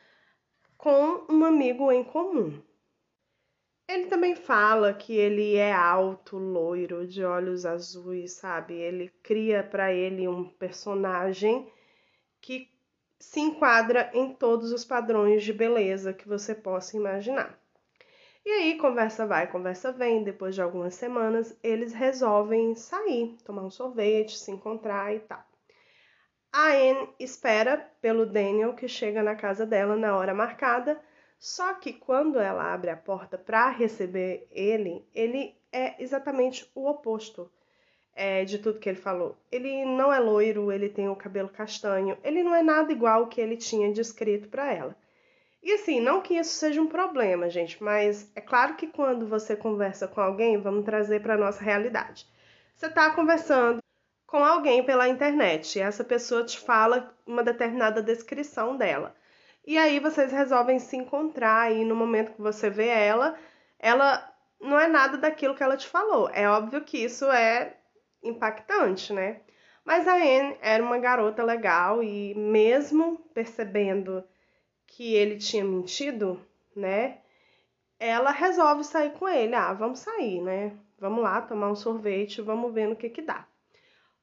com 0.76 1.25
um 1.26 1.42
amigo 1.42 1.90
em 1.90 2.04
comum. 2.04 2.62
Ele 3.88 4.08
também 4.08 4.37
fala 4.37 4.92
que 4.92 5.16
ele 5.16 5.56
é 5.56 5.73
alto, 5.73 6.37
loiro, 6.37 7.06
de 7.06 7.25
olhos 7.25 7.64
azuis, 7.64 8.32
sabe? 8.32 8.75
Ele 8.75 9.08
cria 9.23 9.62
para 9.62 9.90
ele 9.90 10.28
um 10.28 10.44
personagem 10.44 11.73
que 12.42 12.70
se 13.18 13.40
enquadra 13.40 14.11
em 14.12 14.35
todos 14.35 14.70
os 14.70 14.85
padrões 14.85 15.42
de 15.42 15.54
beleza 15.54 16.12
que 16.12 16.28
você 16.28 16.54
possa 16.54 16.94
imaginar. 16.94 17.58
E 18.49 18.50
aí, 18.50 18.78
conversa 18.78 19.26
vai, 19.26 19.47
conversa 19.47 19.93
vem. 19.93 20.25
Depois 20.25 20.55
de 20.55 20.62
algumas 20.62 20.95
semanas, 20.95 21.55
eles 21.62 21.93
resolvem 21.93 22.75
sair, 22.75 23.37
tomar 23.45 23.61
um 23.62 23.69
sorvete, 23.69 24.38
se 24.38 24.50
encontrar 24.50 25.14
e 25.14 25.21
tal. 25.21 25.45
A 26.50 26.69
Anne 26.69 27.11
espera 27.21 27.76
pelo 28.00 28.25
Daniel, 28.25 28.73
que 28.73 28.88
chega 28.88 29.23
na 29.23 29.35
casa 29.37 29.67
dela 29.67 29.97
na 29.97 30.17
hora 30.17 30.33
marcada. 30.33 30.99
Só 31.38 31.75
que 31.75 31.93
quando 31.93 32.40
ela 32.40 32.73
abre 32.73 32.88
a 32.88 32.97
porta 32.97 33.37
para 33.37 33.69
receber 33.69 34.49
ele, 34.50 35.07
ele 35.14 35.55
é 35.71 36.02
exatamente 36.02 36.71
o 36.75 36.88
oposto 36.88 37.52
é, 38.14 38.47
de 38.47 38.59
tudo 38.59 38.81
que 38.81 38.88
ele 38.88 38.97
falou. 38.97 39.37
Ele 39.52 39.85
não 39.85 40.11
é 40.11 40.19
loiro, 40.19 40.73
ele 40.73 40.88
tem 40.88 41.07
o 41.07 41.14
cabelo 41.14 41.50
castanho, 41.50 42.17
ele 42.25 42.43
não 42.43 42.55
é 42.55 42.62
nada 42.62 42.90
igual 42.90 43.25
ao 43.25 43.28
que 43.28 43.43
ele 43.43 43.59
tinha 43.59 43.93
descrito 43.93 44.49
para 44.49 44.73
ela. 44.73 44.97
E 45.62 45.72
assim, 45.72 46.00
não 46.00 46.20
que 46.20 46.34
isso 46.34 46.54
seja 46.56 46.80
um 46.80 46.86
problema, 46.86 47.50
gente, 47.50 47.82
mas 47.82 48.30
é 48.34 48.40
claro 48.40 48.74
que 48.74 48.86
quando 48.86 49.26
você 49.26 49.56
conversa 49.56 50.06
com 50.06 50.20
alguém, 50.20 50.60
vamos 50.60 50.84
trazer 50.84 51.20
para 51.20 51.36
nossa 51.36 51.62
realidade. 51.62 52.26
Você 52.74 52.86
está 52.86 53.10
conversando 53.10 53.82
com 54.26 54.44
alguém 54.44 54.84
pela 54.84 55.08
internet 55.08 55.78
e 55.78 55.82
essa 55.82 56.04
pessoa 56.04 56.44
te 56.44 56.60
fala 56.60 57.12
uma 57.26 57.42
determinada 57.42 58.02
descrição 58.02 58.76
dela. 58.76 59.16
E 59.66 59.76
aí 59.76 59.98
vocês 59.98 60.30
resolvem 60.32 60.78
se 60.78 60.96
encontrar 60.96 61.72
e 61.72 61.84
no 61.84 61.96
momento 61.96 62.32
que 62.32 62.40
você 62.40 62.70
vê 62.70 62.86
ela, 62.88 63.36
ela 63.78 64.32
não 64.60 64.78
é 64.78 64.86
nada 64.86 65.18
daquilo 65.18 65.54
que 65.54 65.62
ela 65.62 65.76
te 65.76 65.88
falou. 65.88 66.30
É 66.32 66.48
óbvio 66.48 66.84
que 66.84 66.98
isso 66.98 67.24
é 67.30 67.76
impactante, 68.22 69.12
né? 69.12 69.40
Mas 69.84 70.06
a 70.06 70.14
Anne 70.14 70.56
era 70.60 70.82
uma 70.82 70.98
garota 70.98 71.42
legal 71.42 72.02
e 72.02 72.34
mesmo 72.34 73.16
percebendo 73.34 74.22
que 74.88 75.14
ele 75.14 75.37
tinha 75.37 75.64
mentido, 75.64 76.40
né? 76.75 77.18
Ela 78.00 78.30
resolve 78.30 78.83
sair 78.83 79.12
com 79.12 79.28
ele. 79.28 79.54
Ah, 79.54 79.73
vamos 79.73 80.00
sair, 80.00 80.40
né? 80.42 80.76
Vamos 80.99 81.23
lá 81.23 81.40
tomar 81.40 81.71
um 81.71 81.76
sorvete, 81.76 82.42
vamos 82.42 82.73
ver 82.75 82.88
no 82.88 82.97
que 82.97 83.09
que 83.09 83.23
dá. 83.23 83.47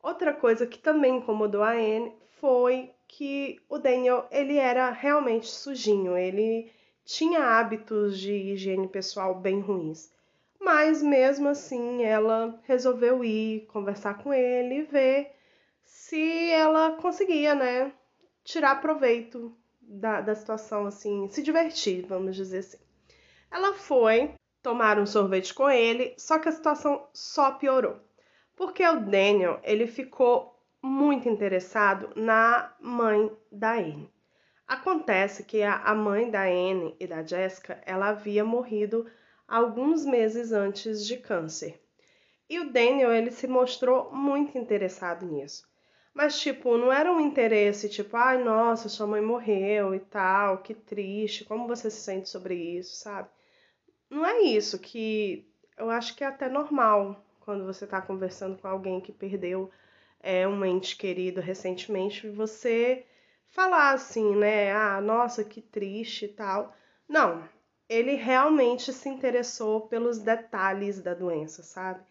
Outra 0.03 0.34
coisa 0.34 0.67
que 0.67 0.77
também 0.77 1.17
incomodou 1.17 1.63
a 1.63 1.72
Anne 1.72 2.13
foi 2.39 2.91
que 3.07 3.62
o 3.69 3.77
Daniel, 3.77 4.27
ele 4.29 4.57
era 4.57 4.91
realmente 4.91 5.48
sujinho, 5.48 6.17
ele 6.17 6.72
tinha 7.03 7.39
hábitos 7.39 8.19
de 8.19 8.34
higiene 8.34 8.88
pessoal 8.88 9.36
bem 9.36 9.60
ruins. 9.62 10.12
Mas 10.60 11.01
mesmo 11.01 11.50
assim, 11.50 12.03
ela 12.03 12.60
resolveu 12.63 13.24
ir 13.24 13.65
conversar 13.67 14.17
com 14.17 14.34
ele 14.34 14.79
e 14.79 14.84
ver 14.84 15.31
se 15.84 16.50
ela 16.51 16.91
conseguia, 16.93 17.53
né, 17.55 17.93
tirar 18.43 18.81
proveito 18.81 19.55
da, 19.87 20.21
da 20.21 20.35
situação, 20.35 20.85
assim, 20.85 21.27
se 21.29 21.41
divertir, 21.41 22.05
vamos 22.05 22.35
dizer 22.35 22.59
assim. 22.59 22.77
Ela 23.51 23.73
foi 23.73 24.33
tomar 24.61 24.97
um 24.99 25.05
sorvete 25.05 25.53
com 25.53 25.69
ele, 25.69 26.15
só 26.17 26.39
que 26.39 26.49
a 26.49 26.51
situação 26.51 27.07
só 27.13 27.51
piorou. 27.51 27.99
Porque 28.55 28.85
o 28.87 28.99
Daniel, 28.99 29.59
ele 29.63 29.85
ficou 29.85 30.59
muito 30.81 31.29
interessado 31.29 32.09
na 32.15 32.73
mãe 32.79 33.31
da 33.51 33.73
Anne. 33.73 34.11
Acontece 34.67 35.43
que 35.43 35.61
a 35.61 35.93
mãe 35.93 36.29
da 36.29 36.43
Anne 36.43 36.95
e 36.99 37.05
da 37.05 37.23
Jessica, 37.23 37.79
ela 37.85 38.09
havia 38.09 38.43
morrido 38.43 39.05
alguns 39.47 40.05
meses 40.05 40.51
antes 40.51 41.05
de 41.05 41.17
câncer. 41.17 41.79
E 42.49 42.59
o 42.59 42.71
Daniel, 42.71 43.11
ele 43.11 43.31
se 43.31 43.47
mostrou 43.47 44.11
muito 44.11 44.57
interessado 44.57 45.25
nisso. 45.25 45.67
Mas, 46.15 46.39
tipo, 46.39 46.77
não 46.77 46.91
era 46.91 47.12
um 47.12 47.19
interesse 47.19 47.89
tipo, 47.89 48.15
ai, 48.15 48.41
nossa, 48.41 48.88
sua 48.89 49.05
mãe 49.05 49.22
morreu 49.22 49.93
e 49.93 50.00
tal, 50.00 50.60
que 50.60 50.74
triste, 50.74 51.43
como 51.45 51.67
você 51.67 51.91
se 51.91 52.01
sente 52.01 52.29
sobre 52.29 52.55
isso, 52.55 52.95
sabe? 52.95 53.29
Não 54.10 54.25
é 54.25 54.41
isso 54.41 54.79
que 54.79 55.45
eu 55.77 55.89
acho 55.89 56.15
que 56.15 56.24
é 56.24 56.27
até 56.27 56.50
normal 56.50 57.22
quando 57.41 57.65
você 57.65 57.86
está 57.86 58.01
conversando 58.01 58.57
com 58.57 58.67
alguém 58.67 59.01
que 59.01 59.12
perdeu 59.12 59.69
é, 60.22 60.48
um 60.48 60.63
ente 60.65 60.95
querido 60.98 61.41
recentemente, 61.41 62.29
você 62.29 63.05
falar 63.50 63.91
assim, 63.91 64.36
né? 64.38 64.72
Ah, 64.72 65.01
nossa, 65.01 65.43
que 65.43 65.62
triste 65.62 66.25
e 66.25 66.29
tal. 66.29 66.74
Não, 67.10 67.48
ele 67.89 68.15
realmente 68.15 68.93
se 68.93 69.10
interessou 69.10 69.81
pelos 69.88 70.19
detalhes 70.19 71.01
da 71.01 71.13
doença, 71.13 71.62
sabe? 71.62 72.03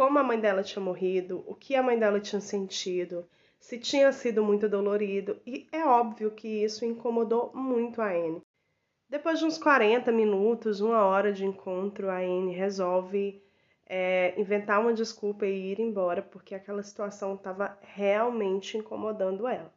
Como 0.00 0.18
a 0.18 0.22
mãe 0.22 0.40
dela 0.40 0.62
tinha 0.62 0.82
morrido, 0.82 1.44
o 1.46 1.54
que 1.54 1.76
a 1.76 1.82
mãe 1.82 1.98
dela 1.98 2.18
tinha 2.18 2.40
sentido, 2.40 3.28
se 3.58 3.78
tinha 3.78 4.10
sido 4.12 4.42
muito 4.42 4.66
dolorido, 4.66 5.38
e 5.46 5.68
é 5.70 5.84
óbvio 5.84 6.30
que 6.30 6.48
isso 6.48 6.86
incomodou 6.86 7.50
muito 7.52 8.00
a 8.00 8.06
Anne. 8.06 8.40
Depois 9.10 9.38
de 9.38 9.44
uns 9.44 9.58
40 9.58 10.10
minutos, 10.10 10.80
uma 10.80 11.04
hora 11.04 11.30
de 11.30 11.44
encontro, 11.44 12.08
a 12.08 12.16
Anne 12.16 12.54
resolve 12.54 13.42
é, 13.84 14.32
inventar 14.40 14.80
uma 14.80 14.94
desculpa 14.94 15.44
e 15.44 15.70
ir 15.70 15.80
embora, 15.80 16.22
porque 16.22 16.54
aquela 16.54 16.82
situação 16.82 17.34
estava 17.34 17.78
realmente 17.82 18.78
incomodando 18.78 19.46
ela. 19.46 19.70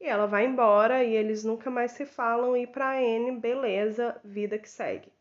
E 0.00 0.06
ela 0.06 0.24
vai 0.24 0.46
embora 0.46 1.04
e 1.04 1.14
eles 1.14 1.44
nunca 1.44 1.70
mais 1.70 1.92
se 1.92 2.06
falam 2.06 2.56
e 2.56 2.66
para 2.66 2.96
Anne, 2.96 3.32
beleza, 3.32 4.18
vida 4.24 4.58
que 4.58 4.70
segue. 4.70 5.12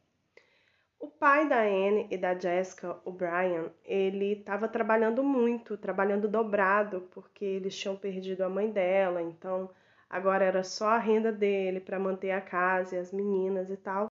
O 1.02 1.08
pai 1.08 1.50
da 1.50 1.62
Anne 1.62 2.06
e 2.12 2.16
da 2.16 2.38
Jessica, 2.38 2.96
o 3.04 3.12
Brian, 3.12 3.72
ele 3.84 4.34
estava 4.34 4.68
trabalhando 4.68 5.24
muito, 5.24 5.76
trabalhando 5.76 6.28
dobrado, 6.28 7.10
porque 7.10 7.44
eles 7.44 7.76
tinham 7.76 7.96
perdido 7.96 8.44
a 8.44 8.50
mãe 8.50 8.70
dela, 8.70 9.20
então 9.20 9.72
agora 10.08 10.46
era 10.46 10.64
só 10.64 10.90
a 10.90 11.00
renda 11.00 11.32
dele 11.32 11.80
para 11.80 11.98
manter 11.98 12.30
a 12.30 12.40
casa 12.40 12.96
e 12.96 13.00
as 13.00 13.12
meninas 13.12 13.72
e 13.72 13.78
tal. 13.78 14.12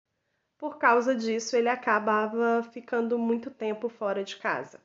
Por 0.57 0.79
causa 0.79 1.13
disso, 1.13 1.55
ele 1.55 1.69
acabava 1.69 2.63
ficando 2.63 3.19
muito 3.19 3.51
tempo 3.51 3.87
fora 3.87 4.23
de 4.23 4.37
casa. 4.37 4.81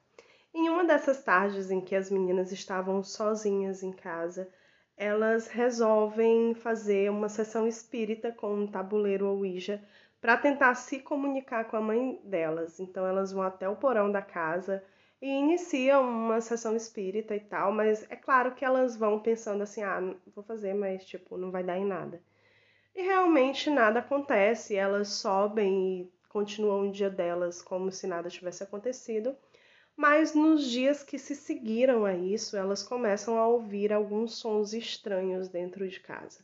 Em 0.53 0.69
uma 0.69 0.85
dessas 0.85 1.25
tardes 1.25 1.71
em 1.71 1.81
que 1.81 1.97
as 1.97 2.11
meninas 2.11 2.53
estavam 2.53 3.03
sozinhas 3.03 3.83
em 3.83 3.93
casa, 3.93 4.53
elas 4.95 5.49
resolvem 5.49 6.55
fazer 6.55 7.11
uma 7.11 7.31
sessão 7.31 7.67
espírita 7.67 8.31
com 8.31 8.55
um 8.55 8.67
tabuleiro 8.67 9.27
Ouija 9.27 9.83
para 10.25 10.39
tentar 10.39 10.75
se 10.75 11.01
comunicar 11.01 11.67
com 11.67 11.77
a 11.77 11.83
mãe 11.83 12.19
delas. 12.25 12.81
Então 12.81 13.07
elas 13.07 13.31
vão 13.31 13.43
até 13.43 13.69
o 13.69 13.77
porão 13.77 14.11
da 14.11 14.23
casa 14.23 14.83
e 15.21 15.29
iniciam 15.29 16.03
uma 16.03 16.41
sessão 16.41 16.75
espírita 16.75 17.37
e 17.37 17.41
tal, 17.41 17.71
mas 17.71 18.11
é 18.11 18.17
claro 18.17 18.55
que 18.55 18.65
elas 18.65 18.97
vão 18.97 19.21
pensando 19.21 19.63
assim: 19.63 19.83
"Ah, 19.83 20.01
vou 20.35 20.43
fazer, 20.43 20.73
mas 20.73 21.05
tipo, 21.05 21.37
não 21.37 21.51
vai 21.51 21.63
dar 21.63 21.77
em 21.77 21.85
nada". 21.85 22.23
E 22.95 23.03
realmente 23.03 23.69
nada 23.69 24.01
acontece, 24.01 24.75
elas 24.75 25.09
sobem 25.09 26.01
e 26.01 26.13
continuam 26.31 26.89
o 26.89 26.91
dia 26.91 27.11
delas 27.11 27.61
como 27.61 27.93
se 27.93 28.07
nada 28.07 28.31
tivesse 28.31 28.63
acontecido. 28.63 29.37
Mas 29.95 30.35
nos 30.35 30.65
dias 30.65 31.03
que 31.03 31.19
se 31.19 31.35
seguiram 31.35 32.07
a 32.07 32.15
isso, 32.15 32.57
elas 32.57 32.83
começam 32.83 33.37
a 33.37 33.47
ouvir 33.47 33.93
alguns 33.93 34.39
sons 34.39 34.73
estranhos 34.73 35.51
dentro 35.51 35.87
de 35.87 36.01
casa. 36.01 36.41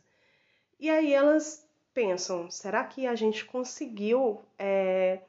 E 0.79 0.87
aí 0.87 1.13
elas 1.13 1.70
pensam: 1.93 2.49
será 2.49 2.83
que 2.83 3.07
a 3.07 3.15
gente 3.15 3.45
conseguiu 3.45 4.41
é, 4.57 5.19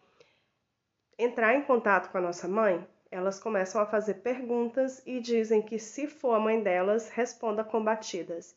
entrar 1.19 1.55
em 1.55 1.63
contato 1.63 2.11
com 2.11 2.19
a 2.19 2.23
nossa 2.23 2.49
mãe? 2.49 2.87
Elas 3.11 3.39
começam 3.39 3.81
a 3.81 3.87
fazer 3.87 4.15
perguntas 4.15 5.03
e 5.07 5.21
dizem 5.21 5.61
que, 5.61 5.79
se 5.79 6.07
for 6.07 6.35
a 6.35 6.41
mãe 6.41 6.63
delas, 6.63 7.11
responda 7.11 7.63
com 7.63 7.83
batidas. 7.83 8.57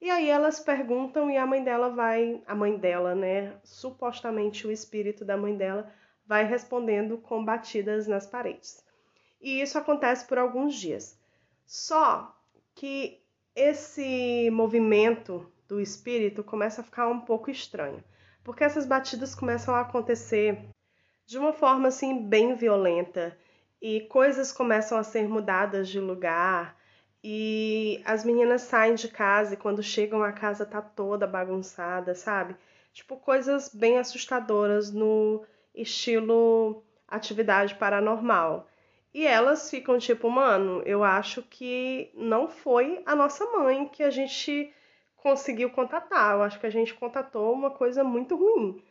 E 0.00 0.10
aí 0.10 0.28
elas 0.28 0.58
perguntam 0.58 1.30
e 1.30 1.36
a 1.36 1.46
mãe 1.46 1.62
dela 1.62 1.88
vai, 1.88 2.42
a 2.44 2.56
mãe 2.56 2.76
dela, 2.76 3.14
né, 3.14 3.54
supostamente 3.62 4.66
o 4.66 4.72
espírito 4.72 5.24
da 5.24 5.36
mãe 5.36 5.56
dela 5.56 5.88
vai 6.26 6.44
respondendo 6.44 7.18
com 7.18 7.44
batidas 7.44 8.08
nas 8.08 8.26
paredes. 8.26 8.84
E 9.40 9.60
isso 9.60 9.78
acontece 9.78 10.26
por 10.26 10.38
alguns 10.38 10.74
dias. 10.74 11.16
Só 11.64 12.36
que 12.74 13.20
esse 13.54 14.50
movimento 14.50 15.46
do 15.72 15.80
espírito 15.80 16.44
começa 16.44 16.82
a 16.82 16.84
ficar 16.84 17.08
um 17.08 17.20
pouco 17.20 17.50
estranho, 17.50 18.04
porque 18.44 18.62
essas 18.62 18.84
batidas 18.84 19.34
começam 19.34 19.74
a 19.74 19.80
acontecer 19.80 20.68
de 21.24 21.38
uma 21.38 21.54
forma 21.54 21.88
assim 21.88 22.28
bem 22.28 22.54
violenta 22.54 23.34
e 23.80 24.02
coisas 24.02 24.52
começam 24.52 24.98
a 24.98 25.02
ser 25.02 25.26
mudadas 25.26 25.88
de 25.88 25.98
lugar 25.98 26.76
e 27.24 28.02
as 28.04 28.22
meninas 28.22 28.60
saem 28.60 28.94
de 28.94 29.08
casa 29.08 29.54
e 29.54 29.56
quando 29.56 29.82
chegam 29.82 30.22
a 30.22 30.30
casa 30.30 30.66
tá 30.66 30.82
toda 30.82 31.26
bagunçada, 31.26 32.14
sabe? 32.14 32.54
Tipo, 32.92 33.16
coisas 33.16 33.74
bem 33.74 33.96
assustadoras 33.96 34.92
no 34.92 35.42
estilo 35.74 36.84
atividade 37.08 37.76
paranormal. 37.76 38.68
E 39.14 39.26
elas 39.26 39.70
ficam 39.70 39.98
tipo, 39.98 40.28
mano, 40.28 40.82
eu 40.84 41.02
acho 41.02 41.42
que 41.42 42.10
não 42.14 42.46
foi 42.46 43.02
a 43.06 43.16
nossa 43.16 43.46
mãe 43.46 43.88
que 43.88 44.02
a 44.02 44.10
gente 44.10 44.70
conseguiu 45.22 45.70
contatar. 45.70 46.34
Eu 46.34 46.42
acho 46.42 46.58
que 46.58 46.66
a 46.66 46.70
gente 46.70 46.92
contatou 46.94 47.52
uma 47.52 47.70
coisa 47.70 48.02
muito 48.02 48.36
ruim. 48.36 48.82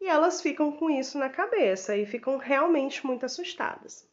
E 0.00 0.08
elas 0.08 0.40
ficam 0.40 0.72
com 0.72 0.88
isso 0.88 1.18
na 1.18 1.28
cabeça 1.28 1.96
e 1.96 2.06
ficam 2.06 2.38
realmente 2.38 3.04
muito 3.04 3.26
assustadas. 3.26 4.08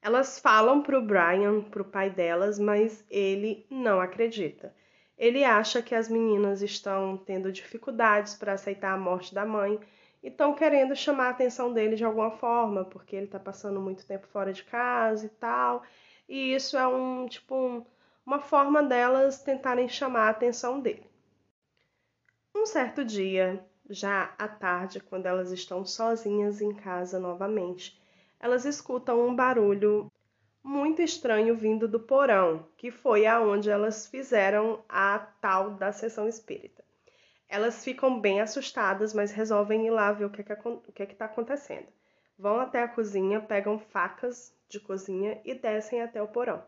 Elas 0.00 0.38
falam 0.38 0.80
para 0.80 0.96
o 0.96 1.02
Brian, 1.02 1.62
para 1.62 1.82
o 1.82 1.84
pai 1.84 2.08
delas, 2.08 2.58
mas 2.58 3.04
ele 3.10 3.66
não 3.68 4.00
acredita. 4.00 4.72
Ele 5.16 5.42
acha 5.42 5.82
que 5.82 5.94
as 5.94 6.08
meninas 6.08 6.62
estão 6.62 7.16
tendo 7.16 7.50
dificuldades 7.50 8.34
para 8.34 8.52
aceitar 8.52 8.92
a 8.92 8.98
morte 8.98 9.34
da 9.34 9.44
mãe 9.44 9.80
e 10.22 10.28
estão 10.28 10.54
querendo 10.54 10.94
chamar 10.94 11.26
a 11.26 11.30
atenção 11.30 11.72
dele 11.72 11.96
de 11.96 12.04
alguma 12.04 12.30
forma, 12.30 12.84
porque 12.84 13.16
ele 13.16 13.24
está 13.24 13.40
passando 13.40 13.80
muito 13.80 14.06
tempo 14.06 14.28
fora 14.28 14.52
de 14.52 14.62
casa 14.62 15.26
e 15.26 15.30
tal. 15.30 15.82
E 16.28 16.54
isso 16.54 16.76
é 16.76 16.86
um 16.86 17.26
tipo 17.26 17.56
um, 17.56 17.84
uma 18.28 18.40
forma 18.40 18.82
delas 18.82 19.42
tentarem 19.42 19.88
chamar 19.88 20.26
a 20.26 20.28
atenção 20.28 20.80
dele. 20.80 21.08
Um 22.54 22.66
certo 22.66 23.02
dia, 23.02 23.64
já 23.88 24.34
à 24.36 24.46
tarde, 24.46 25.00
quando 25.00 25.24
elas 25.24 25.50
estão 25.50 25.82
sozinhas 25.86 26.60
em 26.60 26.74
casa 26.74 27.18
novamente, 27.18 27.98
elas 28.38 28.66
escutam 28.66 29.26
um 29.26 29.34
barulho 29.34 30.12
muito 30.62 31.00
estranho 31.00 31.56
vindo 31.56 31.88
do 31.88 31.98
porão, 31.98 32.66
que 32.76 32.90
foi 32.90 33.24
aonde 33.24 33.70
elas 33.70 34.06
fizeram 34.06 34.84
a 34.86 35.18
tal 35.40 35.70
da 35.70 35.90
sessão 35.90 36.28
espírita. 36.28 36.84
Elas 37.48 37.82
ficam 37.82 38.20
bem 38.20 38.42
assustadas, 38.42 39.14
mas 39.14 39.32
resolvem 39.32 39.86
ir 39.86 39.90
lá 39.90 40.12
ver 40.12 40.26
o 40.26 40.30
que 40.30 40.42
é 40.42 40.44
que 40.44 41.02
é 41.02 41.12
está 41.12 41.24
acontecendo. 41.24 41.88
Vão 42.38 42.60
até 42.60 42.82
a 42.82 42.88
cozinha, 42.88 43.40
pegam 43.40 43.78
facas 43.78 44.54
de 44.68 44.78
cozinha 44.78 45.40
e 45.46 45.54
descem 45.54 46.02
até 46.02 46.22
o 46.22 46.28
porão. 46.28 46.62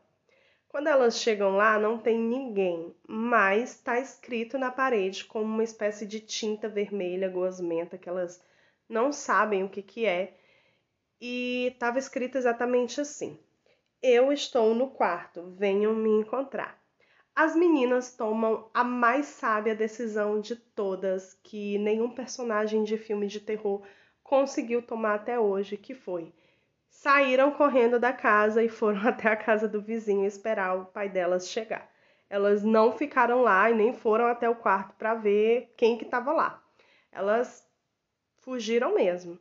Quando 0.70 0.86
elas 0.86 1.18
chegam 1.18 1.56
lá, 1.56 1.80
não 1.80 1.98
tem 1.98 2.16
ninguém, 2.16 2.94
mas 3.08 3.72
está 3.72 3.98
escrito 3.98 4.56
na 4.56 4.70
parede 4.70 5.24
como 5.24 5.44
uma 5.44 5.64
espécie 5.64 6.06
de 6.06 6.20
tinta 6.20 6.68
vermelha 6.68 7.28
gosmenta 7.28 7.98
que 7.98 8.08
elas 8.08 8.40
não 8.88 9.12
sabem 9.12 9.64
o 9.64 9.68
que, 9.68 9.82
que 9.82 10.06
é. 10.06 10.32
E 11.20 11.72
estava 11.72 11.98
escrito 11.98 12.38
exatamente 12.38 13.00
assim: 13.00 13.36
Eu 14.00 14.32
estou 14.32 14.72
no 14.72 14.88
quarto, 14.90 15.42
venham 15.58 15.92
me 15.92 16.08
encontrar. 16.08 16.80
As 17.34 17.56
meninas 17.56 18.14
tomam 18.14 18.70
a 18.72 18.84
mais 18.84 19.26
sábia 19.26 19.74
decisão 19.74 20.40
de 20.40 20.54
todas 20.54 21.34
que 21.42 21.78
nenhum 21.78 22.10
personagem 22.14 22.84
de 22.84 22.96
filme 22.96 23.26
de 23.26 23.40
terror 23.40 23.82
conseguiu 24.22 24.80
tomar 24.80 25.16
até 25.16 25.36
hoje, 25.36 25.76
que 25.76 25.94
foi 25.94 26.32
saíram 26.90 27.52
correndo 27.52 27.98
da 27.98 28.12
casa 28.12 28.62
e 28.62 28.68
foram 28.68 29.00
até 29.08 29.28
a 29.28 29.36
casa 29.36 29.66
do 29.66 29.80
vizinho 29.80 30.26
esperar 30.26 30.76
o 30.76 30.86
pai 30.86 31.08
delas 31.08 31.48
chegar. 31.48 31.88
Elas 32.28 32.62
não 32.62 32.92
ficaram 32.92 33.42
lá 33.42 33.70
e 33.70 33.74
nem 33.74 33.92
foram 33.92 34.26
até 34.26 34.48
o 34.48 34.54
quarto 34.54 34.94
para 34.96 35.14
ver 35.14 35.72
quem 35.76 35.96
que 35.96 36.04
estava 36.04 36.32
lá. 36.32 36.62
Elas 37.10 37.66
fugiram 38.38 38.94
mesmo. 38.94 39.38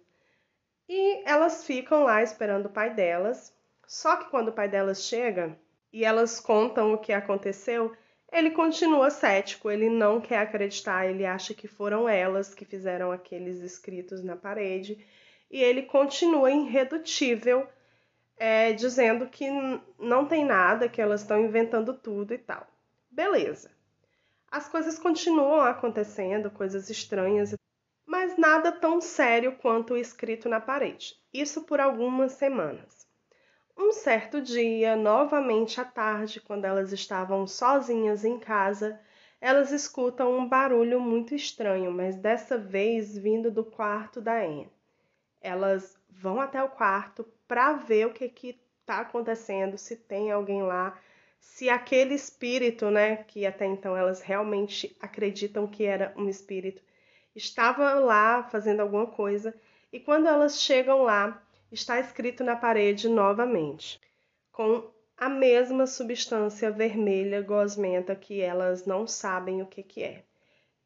E 0.87 1.21
elas 1.29 1.65
ficam 1.65 2.03
lá 2.03 2.23
esperando 2.23 2.65
o 2.65 2.71
pai 2.71 2.93
delas. 2.93 3.55
Só 3.85 4.15
que 4.17 4.29
quando 4.29 4.47
o 4.47 4.53
pai 4.53 4.67
delas 4.67 5.03
chega 5.03 5.55
e 5.93 6.03
elas 6.03 6.39
contam 6.39 6.93
o 6.93 6.97
que 6.97 7.13
aconteceu, 7.13 7.95
ele 8.31 8.51
continua 8.51 9.11
cético, 9.11 9.69
ele 9.69 9.89
não 9.89 10.19
quer 10.19 10.39
acreditar, 10.39 11.07
ele 11.07 11.25
acha 11.25 11.53
que 11.53 11.67
foram 11.67 12.07
elas 12.07 12.53
que 12.55 12.65
fizeram 12.65 13.11
aqueles 13.11 13.59
escritos 13.59 14.23
na 14.23 14.35
parede 14.35 15.03
e 15.49 15.61
ele 15.61 15.83
continua 15.83 16.51
irredutível, 16.51 17.67
é, 18.37 18.71
dizendo 18.71 19.27
que 19.27 19.49
não 19.99 20.25
tem 20.25 20.45
nada, 20.45 20.87
que 20.87 21.01
elas 21.01 21.21
estão 21.21 21.43
inventando 21.43 21.93
tudo 21.93 22.33
e 22.33 22.37
tal. 22.37 22.67
Beleza. 23.09 23.71
As 24.51 24.69
coisas 24.69 24.97
continuam 24.97 25.61
acontecendo, 25.61 26.51
coisas 26.51 26.89
estranhas, 26.89 27.55
mas 28.05 28.37
nada 28.37 28.71
tão 28.71 29.01
sério 29.01 29.55
quanto 29.57 29.93
o 29.93 29.97
escrito 29.97 30.47
na 30.47 30.59
parede. 30.59 31.15
Isso 31.33 31.63
por 31.63 31.79
algumas 31.79 32.33
semanas. 32.33 33.07
Um 33.77 33.91
certo 33.91 34.41
dia, 34.41 34.95
novamente 34.95 35.79
à 35.79 35.85
tarde, 35.85 36.41
quando 36.41 36.65
elas 36.65 36.91
estavam 36.91 37.47
sozinhas 37.47 38.25
em 38.25 38.39
casa, 38.39 38.99
elas 39.39 39.71
escutam 39.71 40.37
um 40.37 40.47
barulho 40.47 40.99
muito 40.99 41.33
estranho, 41.33 41.91
mas 41.91 42.15
dessa 42.15 42.57
vez 42.57 43.17
vindo 43.17 43.49
do 43.49 43.63
quarto 43.63 44.19
da 44.19 44.43
Anne 44.43 44.69
elas 45.41 45.97
vão 46.09 46.41
até 46.41 46.61
o 46.63 46.69
quarto 46.69 47.25
para 47.47 47.73
ver 47.73 48.07
o 48.07 48.13
que 48.13 48.29
que 48.29 48.59
está 48.81 48.99
acontecendo, 48.99 49.77
se 49.77 49.95
tem 49.95 50.31
alguém 50.31 50.63
lá, 50.63 50.99
se 51.39 51.69
aquele 51.69 52.13
espírito, 52.15 52.89
né, 52.89 53.17
que 53.17 53.45
até 53.45 53.65
então 53.65 53.95
elas 53.95 54.21
realmente 54.21 54.95
acreditam 54.99 55.67
que 55.67 55.85
era 55.85 56.13
um 56.17 56.27
espírito, 56.27 56.81
estava 57.35 57.93
lá 57.93 58.43
fazendo 58.43 58.81
alguma 58.81 59.07
coisa. 59.07 59.55
E 59.91 59.99
quando 59.99 60.27
elas 60.27 60.61
chegam 60.61 61.03
lá, 61.03 61.41
está 61.71 61.99
escrito 61.99 62.43
na 62.43 62.55
parede 62.55 63.07
novamente, 63.07 63.99
com 64.51 64.89
a 65.19 65.27
mesma 65.27 65.85
substância 65.85 66.71
vermelha 66.71 67.41
gosmenta 67.41 68.15
que 68.15 68.41
elas 68.41 68.85
não 68.85 69.05
sabem 69.05 69.61
o 69.61 69.65
que, 69.65 69.83
que 69.83 70.01
é. 70.01 70.23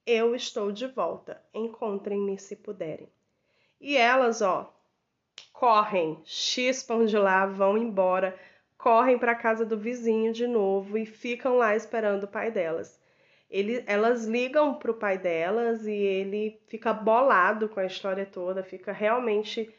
Eu 0.05 0.35
estou 0.35 0.71
de 0.71 0.87
volta. 0.87 1.39
Encontrem-me 1.53 2.37
se 2.39 2.55
puderem. 2.55 3.07
E 3.85 3.97
elas, 3.97 4.41
ó, 4.41 4.73
correm, 5.51 6.17
chispam 6.23 7.05
de 7.05 7.17
lá, 7.17 7.45
vão 7.45 7.77
embora, 7.77 8.33
correm 8.77 9.19
para 9.19 9.33
a 9.33 9.35
casa 9.35 9.65
do 9.65 9.77
vizinho 9.77 10.31
de 10.31 10.47
novo 10.47 10.97
e 10.97 11.05
ficam 11.05 11.57
lá 11.57 11.75
esperando 11.75 12.23
o 12.23 12.27
pai 12.29 12.49
delas. 12.49 12.97
Ele, 13.49 13.83
elas 13.85 14.23
ligam 14.23 14.75
pro 14.75 14.93
pai 14.93 15.17
delas 15.17 15.85
e 15.85 15.91
ele 15.91 16.61
fica 16.69 16.93
bolado 16.93 17.67
com 17.67 17.81
a 17.81 17.85
história 17.85 18.25
toda, 18.25 18.63
fica 18.63 18.93
realmente 18.93 19.69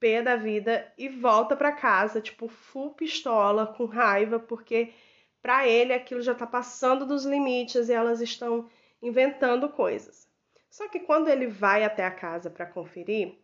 pé 0.00 0.22
da 0.22 0.34
vida 0.34 0.90
e 0.96 1.10
volta 1.10 1.54
para 1.54 1.72
casa, 1.72 2.22
tipo, 2.22 2.48
full 2.48 2.94
pistola, 2.94 3.66
com 3.66 3.84
raiva, 3.84 4.38
porque 4.38 4.94
para 5.42 5.68
ele 5.68 5.92
aquilo 5.92 6.22
já 6.22 6.34
tá 6.34 6.46
passando 6.46 7.04
dos 7.04 7.26
limites 7.26 7.90
e 7.90 7.92
elas 7.92 8.22
estão 8.22 8.66
inventando 9.02 9.68
coisas. 9.68 10.26
Só 10.70 10.88
que 10.88 11.00
quando 11.00 11.28
ele 11.28 11.46
vai 11.46 11.84
até 11.84 12.02
a 12.02 12.10
casa 12.10 12.48
para 12.48 12.64
conferir, 12.64 13.41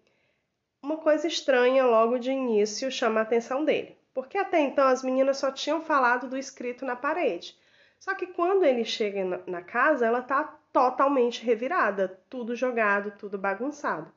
uma 0.83 0.97
coisa 0.99 1.27
estranha 1.27 1.85
logo 1.85 2.19
de 2.19 2.31
início 2.31 2.91
chama 2.91 3.21
a 3.21 3.23
atenção 3.23 3.65
dele, 3.65 3.99
porque 4.15 4.39
até 4.39 4.61
então 4.61 4.87
as 4.87 5.03
meninas 5.03 5.39
só 5.39 5.51
tinham 5.51 5.81
falado 5.81 6.29
do 6.29 6.37
escrito 6.37 6.85
na 6.85 6.97
parede. 6.97 7.57
Só 7.99 8.15
que 8.15 8.27
quando 8.27 8.65
ele 8.65 8.85
chega 8.85 9.43
na 9.47 9.61
casa, 9.61 10.07
ela 10.07 10.23
tá 10.23 10.57
totalmente 10.73 11.45
revirada, 11.45 12.21
tudo 12.31 12.55
jogado, 12.55 13.13
tudo 13.19 13.37
bagunçado. 13.37 14.13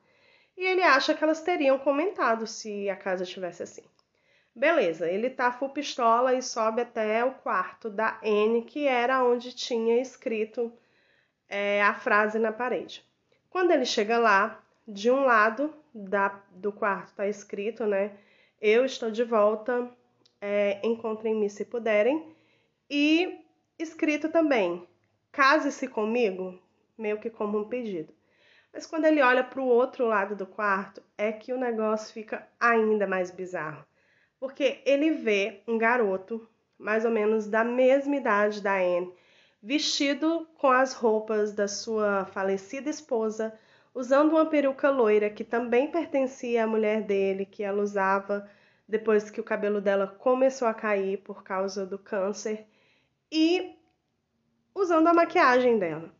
E 0.56 0.64
ele 0.64 0.82
acha 0.82 1.14
que 1.14 1.24
elas 1.24 1.40
teriam 1.40 1.78
comentado 1.78 2.46
se 2.46 2.88
a 2.88 2.94
casa 2.94 3.24
estivesse 3.24 3.62
assim. 3.62 3.82
Beleza, 4.54 5.08
ele 5.08 5.30
tá 5.30 5.50
full 5.50 5.70
pistola 5.70 6.34
e 6.34 6.42
sobe 6.42 6.82
até 6.82 7.24
o 7.24 7.32
quarto 7.32 7.88
da 7.88 8.20
Anne, 8.22 8.62
que 8.62 8.86
era 8.86 9.24
onde 9.24 9.54
tinha 9.54 10.00
escrito 10.00 10.72
é, 11.48 11.82
a 11.82 11.94
frase 11.94 12.38
na 12.38 12.52
parede. 12.52 13.04
Quando 13.48 13.70
ele 13.70 13.86
chega 13.86 14.18
lá, 14.18 14.62
de 14.86 15.10
um 15.10 15.24
lado 15.24 15.74
da, 15.94 16.40
do 16.52 16.72
quarto 16.72 17.08
está 17.08 17.28
escrito, 17.28 17.86
né? 17.86 18.16
Eu 18.60 18.84
estou 18.84 19.10
de 19.10 19.24
volta, 19.24 19.90
é, 20.40 20.80
encontrem-me 20.86 21.48
se 21.50 21.64
puderem. 21.64 22.34
E 22.88 23.40
escrito 23.78 24.28
também, 24.28 24.86
case-se 25.30 25.88
comigo, 25.88 26.58
meio 26.96 27.18
que 27.18 27.30
como 27.30 27.58
um 27.58 27.68
pedido. 27.68 28.12
Mas 28.72 28.86
quando 28.86 29.04
ele 29.04 29.20
olha 29.20 29.44
para 29.44 29.60
o 29.60 29.66
outro 29.66 30.06
lado 30.06 30.34
do 30.34 30.46
quarto, 30.46 31.02
é 31.18 31.30
que 31.30 31.52
o 31.52 31.58
negócio 31.58 32.12
fica 32.12 32.48
ainda 32.58 33.06
mais 33.06 33.30
bizarro. 33.30 33.84
Porque 34.40 34.80
ele 34.86 35.10
vê 35.10 35.62
um 35.68 35.76
garoto, 35.76 36.48
mais 36.78 37.04
ou 37.04 37.10
menos 37.10 37.46
da 37.46 37.62
mesma 37.62 38.16
idade 38.16 38.62
da 38.62 38.76
Anne, 38.76 39.12
vestido 39.62 40.48
com 40.58 40.68
as 40.68 40.94
roupas 40.94 41.52
da 41.52 41.68
sua 41.68 42.24
falecida 42.24 42.88
esposa, 42.88 43.56
usando 43.94 44.32
uma 44.32 44.46
peruca 44.46 44.90
loira 44.90 45.28
que 45.28 45.44
também 45.44 45.90
pertencia 45.90 46.64
à 46.64 46.66
mulher 46.66 47.02
dele, 47.02 47.44
que 47.44 47.62
ela 47.62 47.82
usava 47.82 48.48
depois 48.88 49.30
que 49.30 49.40
o 49.40 49.44
cabelo 49.44 49.80
dela 49.80 50.06
começou 50.06 50.66
a 50.68 50.74
cair 50.74 51.18
por 51.18 51.42
causa 51.42 51.86
do 51.86 51.98
câncer, 51.98 52.66
e 53.30 53.74
usando 54.74 55.06
a 55.08 55.14
maquiagem 55.14 55.78
dela. 55.78 56.12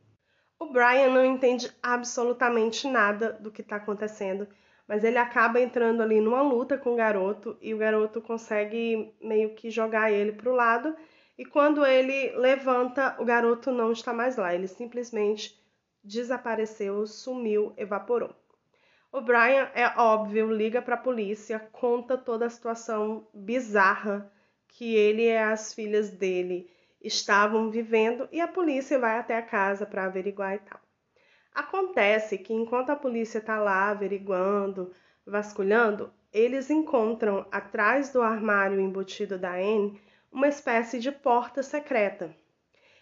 O 0.58 0.66
Brian 0.66 1.10
não 1.10 1.24
entende 1.24 1.70
absolutamente 1.82 2.86
nada 2.88 3.32
do 3.32 3.50
que 3.50 3.62
está 3.62 3.76
acontecendo, 3.76 4.46
mas 4.86 5.04
ele 5.04 5.18
acaba 5.18 5.60
entrando 5.60 6.02
ali 6.02 6.20
numa 6.20 6.42
luta 6.42 6.78
com 6.78 6.92
o 6.92 6.96
garoto 6.96 7.56
e 7.60 7.74
o 7.74 7.78
garoto 7.78 8.20
consegue 8.20 9.14
meio 9.20 9.54
que 9.54 9.70
jogar 9.70 10.12
ele 10.12 10.32
para 10.32 10.50
o 10.50 10.54
lado. 10.54 10.94
E 11.36 11.44
quando 11.44 11.84
ele 11.84 12.36
levanta, 12.36 13.16
o 13.18 13.24
garoto 13.24 13.70
não 13.70 13.92
está 13.92 14.12
mais 14.12 14.36
lá, 14.36 14.54
ele 14.54 14.68
simplesmente 14.68 15.61
desapareceu, 16.02 17.06
sumiu, 17.06 17.72
evaporou. 17.76 18.34
O 19.10 19.20
Brian, 19.20 19.70
é 19.74 19.86
óbvio, 19.98 20.50
liga 20.50 20.80
para 20.80 20.94
a 20.94 20.98
polícia, 20.98 21.58
conta 21.70 22.16
toda 22.16 22.46
a 22.46 22.50
situação 22.50 23.28
bizarra 23.34 24.32
que 24.68 24.94
ele 24.94 25.24
e 25.24 25.36
as 25.36 25.74
filhas 25.74 26.10
dele 26.10 26.70
estavam 27.00 27.70
vivendo 27.70 28.28
e 28.32 28.40
a 28.40 28.48
polícia 28.48 28.98
vai 28.98 29.18
até 29.18 29.36
a 29.36 29.42
casa 29.42 29.84
para 29.84 30.04
averiguar 30.04 30.54
e 30.54 30.58
tal. 30.60 30.80
Acontece 31.54 32.38
que 32.38 32.54
enquanto 32.54 32.90
a 32.90 32.96
polícia 32.96 33.38
está 33.38 33.58
lá 33.60 33.90
averiguando, 33.90 34.94
vasculhando, 35.26 36.10
eles 36.32 36.70
encontram 36.70 37.46
atrás 37.52 38.10
do 38.10 38.22
armário 38.22 38.80
embutido 38.80 39.36
da 39.38 39.52
Anne 39.52 40.00
uma 40.32 40.48
espécie 40.48 40.98
de 40.98 41.12
porta 41.12 41.62
secreta. 41.62 42.34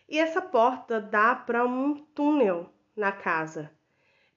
E 0.09 0.19
essa 0.19 0.43
porta 0.43 1.01
dá 1.01 1.37
para 1.37 1.65
um 1.65 2.05
túnel 2.07 2.69
na 3.01 3.11
casa. 3.11 3.73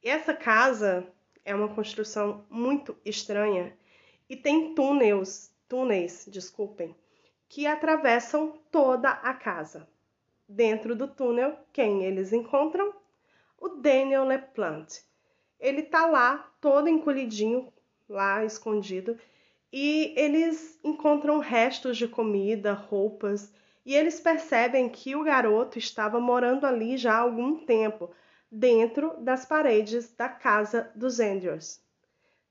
Essa 0.02 0.34
casa 0.34 1.06
é 1.43 1.54
uma 1.54 1.67
construção 1.67 2.45
muito 2.49 2.95
estranha 3.04 3.78
e 4.30 4.38
tem 4.38 4.73
túneis, 4.73 5.54
túneis, 5.67 6.26
desculpem, 6.32 6.95
que 7.49 7.67
atravessam 7.67 8.58
toda 8.71 9.10
a 9.10 9.34
casa. 9.34 9.86
Dentro 10.47 10.95
do 10.95 11.10
túnel, 11.10 11.58
quem 11.73 12.06
eles 12.06 12.32
encontram? 12.32 12.93
O 13.60 13.67
Daniel 13.67 14.23
LePlante. 14.23 15.04
Ele 15.60 15.84
tá 15.84 16.06
lá, 16.06 16.49
todo 16.62 16.88
encolhidinho, 16.88 17.71
lá 18.08 18.45
escondido, 18.45 19.19
e 19.71 20.13
eles 20.15 20.80
encontram 20.84 21.39
restos 21.39 21.97
de 21.97 22.08
comida, 22.08 22.71
roupas, 22.73 23.54
e 23.86 23.93
eles 23.93 24.21
percebem 24.21 24.88
que 24.88 25.15
o 25.15 25.23
garoto 25.23 25.78
estava 25.78 26.19
morando 26.19 26.65
ali 26.65 26.95
já 26.95 27.15
há 27.15 27.19
algum 27.19 27.65
tempo, 27.65 28.10
dentro 28.53 29.19
das 29.19 29.45
paredes 29.45 30.13
da 30.13 30.29
casa 30.29 30.91
dos 30.93 31.19
Andrews. 31.19 31.81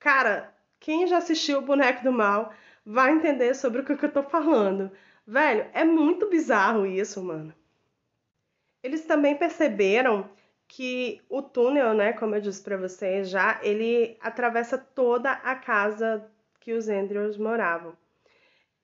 Cara, 0.00 0.52
quem 0.80 1.06
já 1.06 1.18
assistiu 1.18 1.58
o 1.58 1.62
Boneco 1.62 2.02
do 2.02 2.10
Mal 2.10 2.52
vai 2.84 3.12
entender 3.12 3.54
sobre 3.54 3.80
o 3.80 3.84
que 3.84 4.04
eu 4.04 4.12
tô 4.12 4.24
falando. 4.24 4.90
Velho, 5.24 5.70
é 5.72 5.84
muito 5.84 6.28
bizarro 6.28 6.84
isso, 6.84 7.22
mano. 7.22 7.54
Eles 8.82 9.06
também 9.06 9.36
perceberam 9.36 10.28
que 10.66 11.22
o 11.28 11.40
túnel, 11.40 11.94
né, 11.94 12.12
como 12.12 12.34
eu 12.34 12.40
disse 12.40 12.62
para 12.62 12.76
vocês 12.76 13.30
já, 13.30 13.60
ele 13.62 14.16
atravessa 14.20 14.76
toda 14.76 15.30
a 15.30 15.54
casa 15.54 16.28
que 16.58 16.72
os 16.72 16.88
Andrews 16.88 17.36
moravam. 17.36 17.96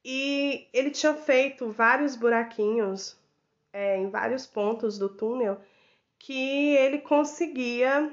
E 0.04 0.68
ele 0.72 0.90
tinha 0.90 1.14
feito 1.14 1.68
vários 1.72 2.14
buraquinhos 2.14 3.18
é, 3.72 3.96
em 3.96 4.08
vários 4.08 4.46
pontos 4.46 4.98
do 4.98 5.08
túnel 5.08 5.60
que 6.18 6.76
ele 6.76 6.98
conseguia 6.98 8.12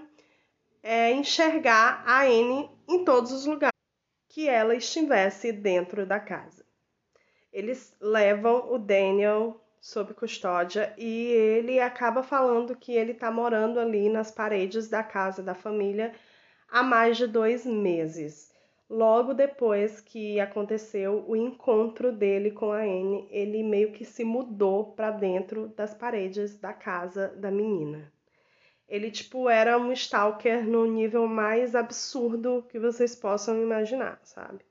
é, 0.84 1.12
enxergar 1.12 2.04
a 2.06 2.24
Anne 2.24 2.70
em 2.88 3.04
todos 3.04 3.32
os 3.32 3.46
lugares 3.46 3.76
que 4.30 4.48
ela 4.48 4.76
estivesse 4.76 5.52
dentro 5.52 6.06
da 6.06 6.20
casa. 6.20 6.66
Eles 7.52 7.96
levam 8.02 8.74
o 8.74 8.78
Daniel 8.78 9.62
sob 9.80 10.14
custódia 10.14 10.94
e 10.98 11.28
ele 11.32 11.80
acaba 11.80 12.22
falando 12.22 12.76
que 12.76 12.92
ele 12.92 13.12
está 13.12 13.32
morando 13.32 13.80
ali 13.80 14.10
nas 14.10 14.32
paredes 14.32 14.90
da 14.90 15.04
casa 15.04 15.42
da 15.44 15.56
família 15.56 16.14
há 16.70 16.84
mais 16.84 17.18
de 17.18 17.28
dois 17.28 17.66
meses. 17.66 18.55
Logo 18.90 19.34
depois 19.34 20.00
que 20.00 20.40
aconteceu 20.40 21.26
o 21.28 21.36
encontro 21.36 22.12
dele 22.12 22.52
com 22.52 22.72
a 22.72 22.82
Anne, 22.82 23.28
ele 23.32 23.64
meio 23.64 23.92
que 23.92 24.06
se 24.06 24.24
mudou 24.24 24.94
para 24.94 25.10
dentro 25.10 25.70
das 25.70 25.94
paredes 25.94 26.60
da 26.60 26.72
casa 26.72 27.30
da 27.30 27.50
menina. 27.50 28.12
Ele 28.88 29.10
tipo 29.10 29.50
era 29.50 29.76
um 29.80 29.92
stalker 29.92 30.64
no 30.64 30.86
nível 30.86 31.28
mais 31.28 31.74
absurdo 31.74 32.64
que 32.70 32.78
vocês 32.78 33.16
possam 33.16 33.60
imaginar, 33.60 34.20
sabe? 34.24 34.64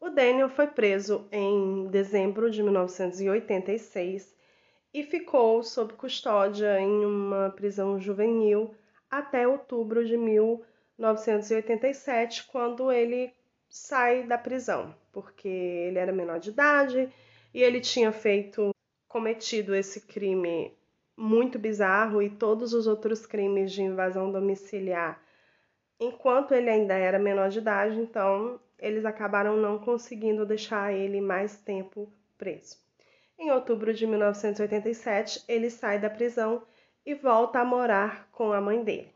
O 0.00 0.10
Daniel 0.10 0.50
foi 0.50 0.66
preso 0.66 1.28
em 1.30 1.86
dezembro 1.86 2.50
de 2.50 2.62
1986 2.62 4.34
e 4.92 5.04
ficou 5.04 5.62
sob 5.62 5.94
custódia 5.94 6.80
em 6.80 7.04
uma 7.04 7.50
prisão 7.50 7.98
juvenil 7.98 8.74
até 9.08 9.46
outubro 9.46 10.04
de 10.04 10.16
1987, 10.98 12.46
quando 12.46 12.90
ele 12.90 13.32
sai 13.68 14.24
da 14.24 14.38
prisão, 14.38 14.94
porque 15.12 15.48
ele 15.48 15.98
era 15.98 16.12
menor 16.12 16.38
de 16.38 16.50
idade 16.50 17.12
e 17.52 17.62
ele 17.62 17.80
tinha 17.80 18.12
feito 18.12 18.74
cometido 19.08 19.74
esse 19.74 20.00
crime 20.00 20.76
muito 21.16 21.58
bizarro 21.58 22.22
e 22.22 22.30
todos 22.30 22.72
os 22.72 22.86
outros 22.86 23.24
crimes 23.26 23.72
de 23.72 23.82
invasão 23.82 24.30
domiciliar 24.30 25.24
enquanto 25.98 26.52
ele 26.52 26.70
ainda 26.70 26.94
era 26.94 27.18
menor 27.18 27.48
de 27.48 27.58
idade, 27.58 27.98
então 27.98 28.60
eles 28.78 29.04
acabaram 29.04 29.56
não 29.56 29.78
conseguindo 29.78 30.44
deixar 30.44 30.92
ele 30.92 31.20
mais 31.20 31.56
tempo 31.56 32.12
preso. 32.36 32.76
Em 33.38 33.50
outubro 33.50 33.92
de 33.92 34.06
1987, 34.06 35.44
ele 35.48 35.70
sai 35.70 35.98
da 35.98 36.10
prisão 36.10 36.62
e 37.04 37.14
volta 37.14 37.60
a 37.60 37.64
morar 37.64 38.28
com 38.30 38.52
a 38.52 38.60
mãe 38.60 38.82
dele. 38.82 39.13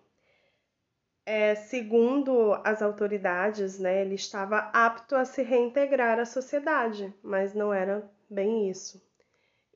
É, 1.31 1.55
segundo 1.55 2.55
as 2.64 2.81
autoridades, 2.81 3.79
né, 3.79 4.01
ele 4.01 4.14
estava 4.14 4.71
apto 4.73 5.14
a 5.14 5.27
se 5.27 5.43
reintegrar 5.43 6.19
à 6.19 6.25
sociedade, 6.25 7.12
mas 7.23 7.53
não 7.53 7.71
era 7.71 8.11
bem 8.31 8.71
isso. 8.71 8.99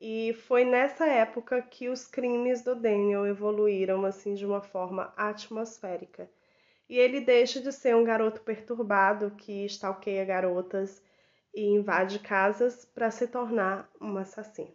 E 0.01 0.33
foi 0.33 0.65
nessa 0.65 1.07
época 1.07 1.61
que 1.61 1.91
os 1.91 2.07
crimes 2.07 2.63
do 2.63 2.75
Daniel 2.75 3.27
evoluíram 3.27 4.07
assim 4.07 4.33
de 4.33 4.47
uma 4.47 4.63
forma 4.63 5.13
atmosférica 5.15 6.27
e 6.89 6.97
ele 6.99 7.21
deixa 7.21 7.61
de 7.61 7.71
ser 7.71 7.95
um 7.95 8.03
garoto 8.03 8.41
perturbado 8.41 9.33
que 9.33 9.67
stalkeia 9.67 10.25
garotas 10.25 11.03
e 11.55 11.67
invade 11.67 12.19
casas 12.21 12.87
para 12.87 13.11
se 13.11 13.27
tornar 13.27 13.91
um 14.01 14.17
assassino. 14.17 14.73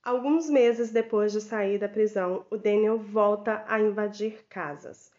Alguns 0.00 0.48
meses 0.48 0.92
depois 0.92 1.32
de 1.32 1.40
sair 1.40 1.76
da 1.80 1.88
prisão, 1.88 2.46
o 2.50 2.56
Daniel 2.56 2.98
volta 2.98 3.64
a 3.66 3.80
invadir 3.80 4.44
casas. 4.48 5.12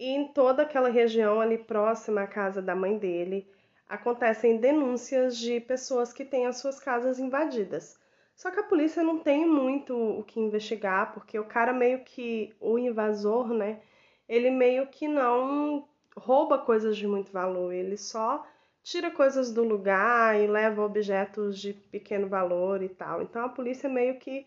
E 0.00 0.08
em 0.08 0.28
toda 0.28 0.62
aquela 0.62 0.88
região 0.88 1.42
ali 1.42 1.58
próxima 1.58 2.22
à 2.22 2.26
casa 2.26 2.62
da 2.62 2.74
mãe 2.74 2.96
dele, 2.96 3.46
acontecem 3.86 4.56
denúncias 4.56 5.36
de 5.36 5.60
pessoas 5.60 6.10
que 6.10 6.24
têm 6.24 6.46
as 6.46 6.56
suas 6.56 6.80
casas 6.80 7.18
invadidas. 7.18 8.00
Só 8.34 8.50
que 8.50 8.58
a 8.58 8.62
polícia 8.62 9.02
não 9.02 9.18
tem 9.18 9.46
muito 9.46 9.94
o 9.94 10.24
que 10.24 10.40
investigar, 10.40 11.12
porque 11.12 11.38
o 11.38 11.44
cara 11.44 11.74
meio 11.74 12.02
que 12.02 12.50
o 12.58 12.78
invasor, 12.78 13.52
né, 13.52 13.82
ele 14.26 14.48
meio 14.50 14.86
que 14.86 15.06
não 15.06 15.86
rouba 16.16 16.56
coisas 16.56 16.96
de 16.96 17.06
muito 17.06 17.30
valor, 17.30 17.70
ele 17.70 17.98
só 17.98 18.42
tira 18.82 19.10
coisas 19.10 19.52
do 19.52 19.62
lugar 19.62 20.40
e 20.40 20.46
leva 20.46 20.82
objetos 20.82 21.58
de 21.58 21.74
pequeno 21.74 22.26
valor 22.26 22.82
e 22.82 22.88
tal. 22.88 23.20
Então 23.20 23.44
a 23.44 23.50
polícia 23.50 23.86
meio 23.86 24.18
que 24.18 24.46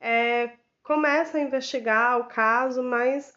é, 0.00 0.52
começa 0.82 1.36
a 1.36 1.42
investigar 1.42 2.18
o 2.18 2.24
caso, 2.24 2.82
mas 2.82 3.36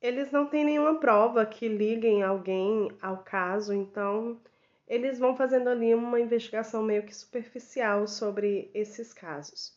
eles 0.00 0.30
não 0.30 0.46
têm 0.46 0.64
nenhuma 0.64 0.98
prova 1.00 1.44
que 1.46 1.68
liguem 1.68 2.22
alguém 2.22 2.90
ao 3.00 3.18
caso, 3.18 3.72
então 3.72 4.40
eles 4.86 5.18
vão 5.18 5.36
fazendo 5.36 5.68
ali 5.68 5.94
uma 5.94 6.20
investigação 6.20 6.82
meio 6.82 7.02
que 7.02 7.14
superficial 7.14 8.06
sobre 8.06 8.70
esses 8.72 9.12
casos. 9.12 9.74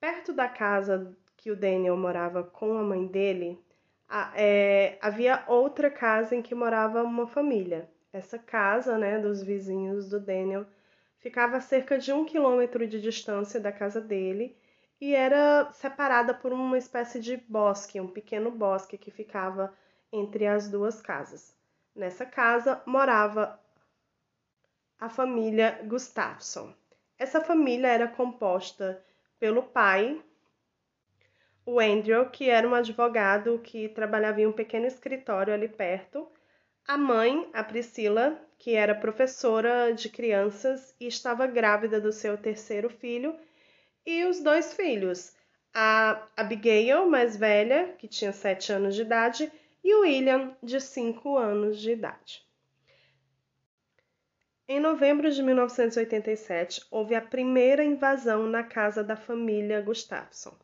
Perto 0.00 0.32
da 0.32 0.48
casa 0.48 1.16
que 1.36 1.50
o 1.50 1.56
Daniel 1.56 1.96
morava 1.96 2.42
com 2.42 2.76
a 2.76 2.82
mãe 2.82 3.06
dele, 3.06 3.58
é, 4.34 4.98
havia 5.00 5.44
outra 5.46 5.90
casa 5.90 6.34
em 6.34 6.42
que 6.42 6.54
morava 6.54 7.02
uma 7.02 7.26
família. 7.26 7.88
Essa 8.12 8.38
casa, 8.38 8.98
né, 8.98 9.18
dos 9.18 9.42
vizinhos 9.42 10.08
do 10.08 10.18
Daniel, 10.18 10.66
ficava 11.18 11.58
a 11.58 11.60
cerca 11.60 11.96
de 11.96 12.12
um 12.12 12.24
quilômetro 12.24 12.86
de 12.88 13.00
distância 13.00 13.60
da 13.60 13.70
casa 13.70 14.00
dele 14.00 14.56
e 15.00 15.14
era 15.14 15.70
separada 15.72 16.34
por 16.34 16.52
uma 16.52 16.76
espécie 16.76 17.20
de 17.20 17.36
bosque, 17.36 18.00
um 18.00 18.08
pequeno 18.08 18.50
bosque 18.50 18.98
que 18.98 19.10
ficava 19.10 19.72
entre 20.12 20.46
as 20.46 20.68
duas 20.68 21.00
casas. 21.00 21.56
Nessa 21.94 22.26
casa 22.26 22.82
morava 22.84 23.58
a 24.98 25.08
família 25.08 25.80
Gustafsson. 25.84 26.74
Essa 27.18 27.40
família 27.40 27.88
era 27.88 28.08
composta 28.08 29.02
pelo 29.38 29.62
pai, 29.62 30.22
o 31.64 31.78
Andrew, 31.78 32.28
que 32.30 32.50
era 32.50 32.68
um 32.68 32.74
advogado 32.74 33.58
que 33.60 33.88
trabalhava 33.88 34.40
em 34.40 34.46
um 34.46 34.52
pequeno 34.52 34.86
escritório 34.86 35.54
ali 35.54 35.68
perto, 35.68 36.28
a 36.86 36.96
mãe, 36.96 37.48
a 37.52 37.62
Priscila, 37.62 38.40
que 38.58 38.74
era 38.74 38.94
professora 38.94 39.92
de 39.92 40.08
crianças 40.08 40.94
e 40.98 41.06
estava 41.06 41.46
grávida 41.46 42.00
do 42.00 42.12
seu 42.12 42.36
terceiro 42.36 42.90
filho, 42.90 43.38
e 44.10 44.24
os 44.24 44.40
dois 44.40 44.74
filhos, 44.74 45.32
a 45.72 46.26
Abigail, 46.36 47.08
mais 47.08 47.36
velha, 47.36 47.94
que 47.98 48.08
tinha 48.08 48.32
sete 48.32 48.72
anos 48.72 48.94
de 48.94 49.02
idade, 49.02 49.52
e 49.84 49.94
o 49.94 50.00
William, 50.00 50.56
de 50.62 50.80
cinco 50.80 51.36
anos 51.36 51.78
de 51.78 51.92
idade. 51.92 52.44
Em 54.66 54.78
novembro 54.80 55.30
de 55.30 55.42
1987, 55.42 56.86
houve 56.90 57.14
a 57.14 57.20
primeira 57.20 57.84
invasão 57.84 58.46
na 58.46 58.62
casa 58.62 59.02
da 59.02 59.16
família 59.16 59.80
Gustafsson. 59.80 60.56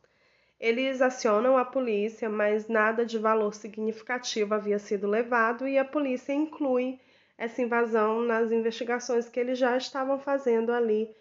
Eles 0.59 1.01
acionam 1.01 1.57
a 1.57 1.65
polícia, 1.65 2.29
mas 2.29 2.67
nada 2.67 3.05
de 3.05 3.17
valor 3.17 3.53
significativo 3.53 4.53
havia 4.53 4.79
sido 4.79 5.07
levado 5.07 5.67
e 5.67 5.77
a 5.77 5.85
polícia 5.85 6.33
inclui 6.33 6.99
essa 7.37 7.61
invasão 7.61 8.21
nas 8.21 8.51
investigações 8.51 9.29
que 9.29 9.39
eles 9.39 9.57
já 9.57 9.77
estavam 9.77 10.19
fazendo 10.19 10.71
ali 10.71 11.13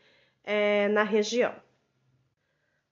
é, 0.43 0.89
na 0.89 1.03
região. 1.03 1.55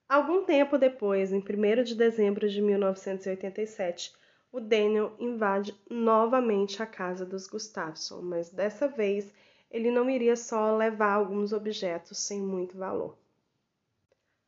Algum 0.07 0.45
tempo 0.45 0.77
depois, 0.77 1.33
em 1.33 1.39
1 1.39 1.83
de 1.83 1.95
dezembro 1.95 2.47
de 2.47 2.61
1987, 2.61 4.13
o 4.51 4.59
Daniel 4.59 5.15
invade 5.19 5.75
novamente 5.89 6.81
a 6.81 6.85
casa 6.85 7.25
dos 7.25 7.47
Gustafsson, 7.47 8.21
mas 8.21 8.51
dessa 8.51 8.87
vez 8.87 9.33
ele 9.69 9.89
não 9.89 10.07
iria 10.07 10.35
só 10.35 10.77
levar 10.77 11.13
alguns 11.13 11.51
objetos 11.51 12.19
sem 12.19 12.39
muito 12.39 12.77
valor. 12.77 13.17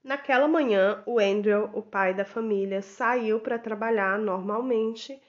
Naquela 0.04 0.48
manhã, 0.48 1.02
o 1.08 1.20
Andrew, 1.20 1.72
o 1.74 1.82
pai 1.82 2.14
da 2.14 2.24
família, 2.24 2.84
saiu 2.84 3.40
para 3.40 3.58
trabalhar 3.58 4.20
normalmente 4.20 5.20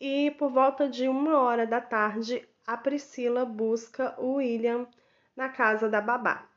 e, 0.00 0.30
por 0.32 0.50
volta 0.50 0.88
de 0.88 1.06
uma 1.06 1.38
hora 1.42 1.66
da 1.66 1.82
tarde, 1.82 2.48
a 2.66 2.78
Priscila 2.78 3.44
busca 3.44 4.14
o 4.18 4.36
William 4.36 4.88
na 5.36 5.50
casa 5.50 5.86
da 5.86 6.00
babá. 6.00 6.48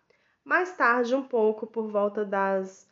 Mais 0.44 0.72
tarde, 0.78 1.14
um 1.14 1.22
pouco 1.22 1.68
por 1.68 1.90
volta 1.90 2.24
das 2.24 2.90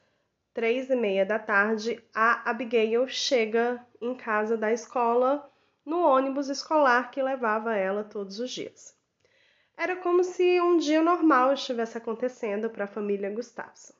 três 0.57 0.89
e 0.89 0.95
meia 0.95 1.23
da 1.23 1.37
tarde, 1.37 2.03
a 2.15 2.49
Abigail 2.49 3.07
chega 3.07 3.79
em 4.01 4.15
casa 4.15 4.57
da 4.57 4.73
escola 4.73 5.47
no 5.85 5.99
ônibus 5.99 6.49
escolar 6.49 7.11
que 7.11 7.21
levava 7.21 7.75
ela 7.75 8.03
todos 8.03 8.39
os 8.39 8.49
dias. 8.49 8.97
Era 9.77 9.97
como 9.97 10.23
se 10.23 10.59
um 10.59 10.77
dia 10.77 10.99
normal 10.99 11.53
estivesse 11.53 11.95
acontecendo 11.95 12.71
para 12.71 12.85
a 12.85 12.87
família 12.87 13.29
Gustafsson. 13.29 13.93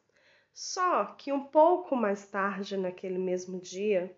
Só 0.52 1.06
que 1.06 1.32
um 1.32 1.44
pouco 1.44 1.96
mais 1.96 2.26
tarde, 2.26 2.76
naquele 2.76 3.20
mesmo 3.20 3.60
dia, 3.60 4.12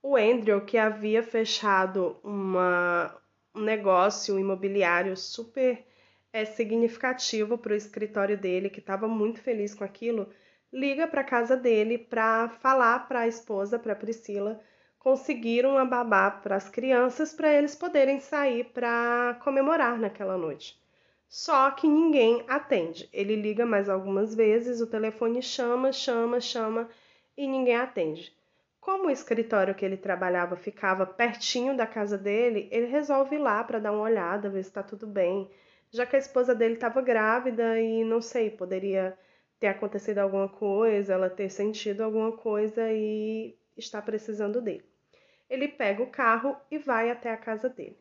o 0.00 0.14
Andrew, 0.14 0.64
que 0.64 0.78
havia 0.78 1.20
fechado 1.20 2.16
uma, 2.22 3.12
um 3.52 3.62
negócio 3.62 4.38
imobiliário 4.38 5.16
super 5.16 5.84
é 6.32 6.44
significativo 6.44 7.58
para 7.58 7.72
o 7.72 7.76
escritório 7.76 8.38
dele, 8.38 8.70
que 8.70 8.78
estava 8.78 9.08
muito 9.08 9.40
feliz 9.40 9.74
com 9.74 9.82
aquilo, 9.82 10.28
liga 10.76 11.08
para 11.08 11.24
casa 11.24 11.56
dele 11.56 11.96
para 11.96 12.50
falar 12.60 13.08
para 13.08 13.20
a 13.20 13.26
esposa, 13.26 13.78
para 13.78 13.96
Priscila, 13.96 14.60
conseguir 14.98 15.64
uma 15.64 15.86
babá 15.86 16.30
para 16.30 16.54
as 16.54 16.68
crianças 16.68 17.32
para 17.32 17.50
eles 17.50 17.74
poderem 17.74 18.20
sair 18.20 18.64
para 18.74 19.38
comemorar 19.42 19.98
naquela 19.98 20.36
noite. 20.36 20.78
Só 21.26 21.70
que 21.70 21.88
ninguém 21.88 22.44
atende. 22.46 23.08
Ele 23.10 23.36
liga 23.36 23.64
mais 23.64 23.88
algumas 23.88 24.34
vezes, 24.34 24.82
o 24.82 24.86
telefone 24.86 25.40
chama, 25.40 25.92
chama, 25.92 26.42
chama 26.42 26.90
e 27.38 27.48
ninguém 27.48 27.76
atende. 27.76 28.36
Como 28.78 29.06
o 29.06 29.10
escritório 29.10 29.74
que 29.74 29.84
ele 29.84 29.96
trabalhava 29.96 30.56
ficava 30.56 31.06
pertinho 31.06 31.74
da 31.74 31.86
casa 31.86 32.18
dele, 32.18 32.68
ele 32.70 32.86
resolve 32.86 33.36
ir 33.36 33.38
lá 33.38 33.64
para 33.64 33.78
dar 33.78 33.92
uma 33.92 34.02
olhada, 34.02 34.50
ver 34.50 34.62
se 34.62 34.68
está 34.68 34.82
tudo 34.82 35.06
bem, 35.06 35.50
já 35.90 36.04
que 36.04 36.16
a 36.16 36.18
esposa 36.18 36.54
dele 36.54 36.74
estava 36.74 37.00
grávida 37.00 37.80
e 37.80 38.04
não 38.04 38.20
sei, 38.20 38.50
poderia 38.50 39.16
ter 39.58 39.68
acontecido 39.68 40.18
alguma 40.18 40.48
coisa, 40.48 41.14
ela 41.14 41.30
ter 41.30 41.50
sentido 41.50 42.02
alguma 42.02 42.32
coisa 42.32 42.92
e 42.92 43.56
está 43.76 44.00
precisando 44.02 44.60
dele. 44.60 44.84
Ele 45.48 45.68
pega 45.68 46.02
o 46.02 46.10
carro 46.10 46.56
e 46.70 46.78
vai 46.78 47.10
até 47.10 47.30
a 47.30 47.36
casa 47.36 47.68
dele. 47.68 47.98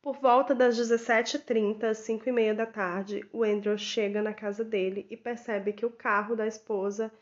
Por 0.00 0.18
volta 0.20 0.54
das 0.54 0.78
17h30, 0.78 1.92
5 1.92 2.28
e 2.28 2.32
meia 2.32 2.54
da 2.54 2.64
tarde, 2.64 3.28
o 3.32 3.42
Andrew 3.42 3.76
chega 3.76 4.22
na 4.22 4.32
casa 4.32 4.64
dele 4.64 5.06
e 5.10 5.16
percebe 5.16 5.72
que 5.72 5.84
o 5.84 5.90
carro 5.90 6.34
da 6.34 6.46
esposa 6.46 7.12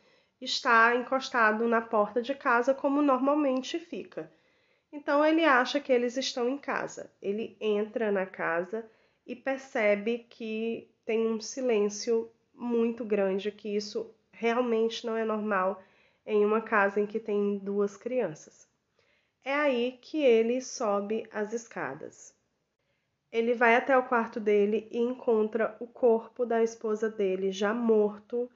está 0.41 0.95
encostado 0.95 1.67
na 1.67 1.81
porta 1.81 2.21
de 2.21 2.35
casa 2.35 2.75
como 2.75 3.01
normalmente 3.01 3.79
fica. 3.79 4.31
Então 4.93 5.25
ele 5.25 5.45
acha 5.45 5.81
que 5.81 5.93
eles 5.93 6.17
estão 6.17 6.49
em 6.49 6.59
casa. 6.59 7.11
Ele 7.21 7.57
entra 7.61 8.13
na 8.13 8.27
casa 8.27 8.89
e 9.27 9.35
percebe 9.35 10.27
que 10.31 10.91
tem 11.05 11.27
um 11.27 11.41
silêncio 11.41 12.31
muito 12.57 13.05
grande, 13.05 13.53
que 13.53 13.69
isso 13.69 14.15
realmente 14.33 15.07
não 15.07 15.17
é 15.17 15.25
normal 15.25 15.83
em 16.25 16.45
uma 16.45 16.61
casa 16.61 17.01
em 17.01 17.07
que 17.07 17.21
tem 17.21 17.59
duas 17.59 17.97
crianças. 17.97 18.69
É 19.45 19.55
aí 19.55 19.99
que 20.01 20.23
ele 20.23 20.61
sobe 20.61 21.27
as 21.33 21.53
escadas. 21.53 22.35
Ele 23.31 23.55
vai 23.55 23.77
até 23.77 23.97
o 23.97 24.03
quarto 24.03 24.41
dele 24.41 24.89
e 24.91 24.99
encontra 24.99 25.77
o 25.79 25.87
corpo 25.87 26.45
da 26.45 26.63
esposa 26.63 27.09
dele 27.09 27.53
já 27.53 27.73
morto, 27.73 28.51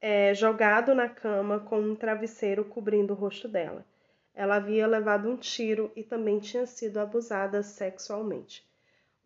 é, 0.00 0.34
jogado 0.34 0.94
na 0.94 1.08
cama 1.08 1.60
com 1.60 1.80
um 1.80 1.94
travesseiro 1.94 2.64
cobrindo 2.64 3.12
o 3.12 3.16
rosto 3.16 3.48
dela. 3.48 3.86
Ela 4.34 4.56
havia 4.56 4.86
levado 4.86 5.28
um 5.28 5.36
tiro 5.36 5.90
e 5.96 6.02
também 6.02 6.38
tinha 6.38 6.66
sido 6.66 6.98
abusada 6.98 7.62
sexualmente 7.62 8.66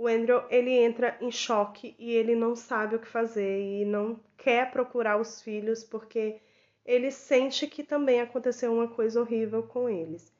o 0.00 0.08
Andrew 0.08 0.42
ele 0.48 0.70
entra 0.70 1.18
em 1.20 1.30
choque 1.30 1.94
e 1.98 2.12
ele 2.12 2.34
não 2.34 2.56
sabe 2.56 2.96
o 2.96 2.98
que 2.98 3.06
fazer 3.06 3.60
e 3.60 3.84
não 3.84 4.18
quer 4.38 4.70
procurar 4.70 5.20
os 5.20 5.42
filhos 5.42 5.84
porque 5.84 6.40
ele 6.86 7.10
sente 7.10 7.66
que 7.66 7.84
também 7.84 8.18
aconteceu 8.18 8.72
uma 8.72 8.88
coisa 8.88 9.20
horrível 9.20 9.62
com 9.62 9.90
eles. 9.90 10.34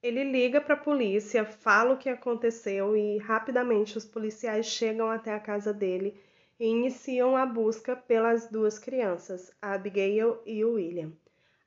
Ele 0.00 0.22
liga 0.22 0.60
para 0.60 0.74
a 0.74 0.84
polícia, 0.84 1.44
fala 1.44 1.94
o 1.94 1.98
que 1.98 2.08
aconteceu 2.08 2.96
e 2.96 3.18
rapidamente 3.18 3.98
os 3.98 4.04
policiais 4.04 4.66
chegam 4.66 5.10
até 5.10 5.34
a 5.34 5.40
casa 5.40 5.72
dele 5.72 6.16
e 6.60 6.64
iniciam 6.64 7.36
a 7.36 7.44
busca 7.44 7.96
pelas 7.96 8.48
duas 8.48 8.78
crianças, 8.78 9.52
a 9.60 9.72
Abigail 9.72 10.38
e 10.46 10.64
o 10.64 10.74
William. 10.74 11.10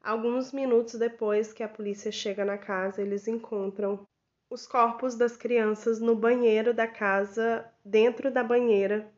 Alguns 0.02 0.54
minutos 0.54 0.94
depois 0.94 1.52
que 1.52 1.64
a 1.64 1.68
polícia 1.68 2.14
chega 2.14 2.46
na 2.46 2.58
casa, 2.58 3.02
eles 3.02 3.28
encontram 3.28 4.08
os 4.50 4.66
corpos 4.66 5.16
das 5.16 5.36
crianças 5.36 6.00
no 6.00 6.16
banheiro 6.16 6.74
da 6.74 6.88
casa, 6.88 7.70
dentro 7.84 8.32
da 8.32 8.44
banheira, 8.44 9.12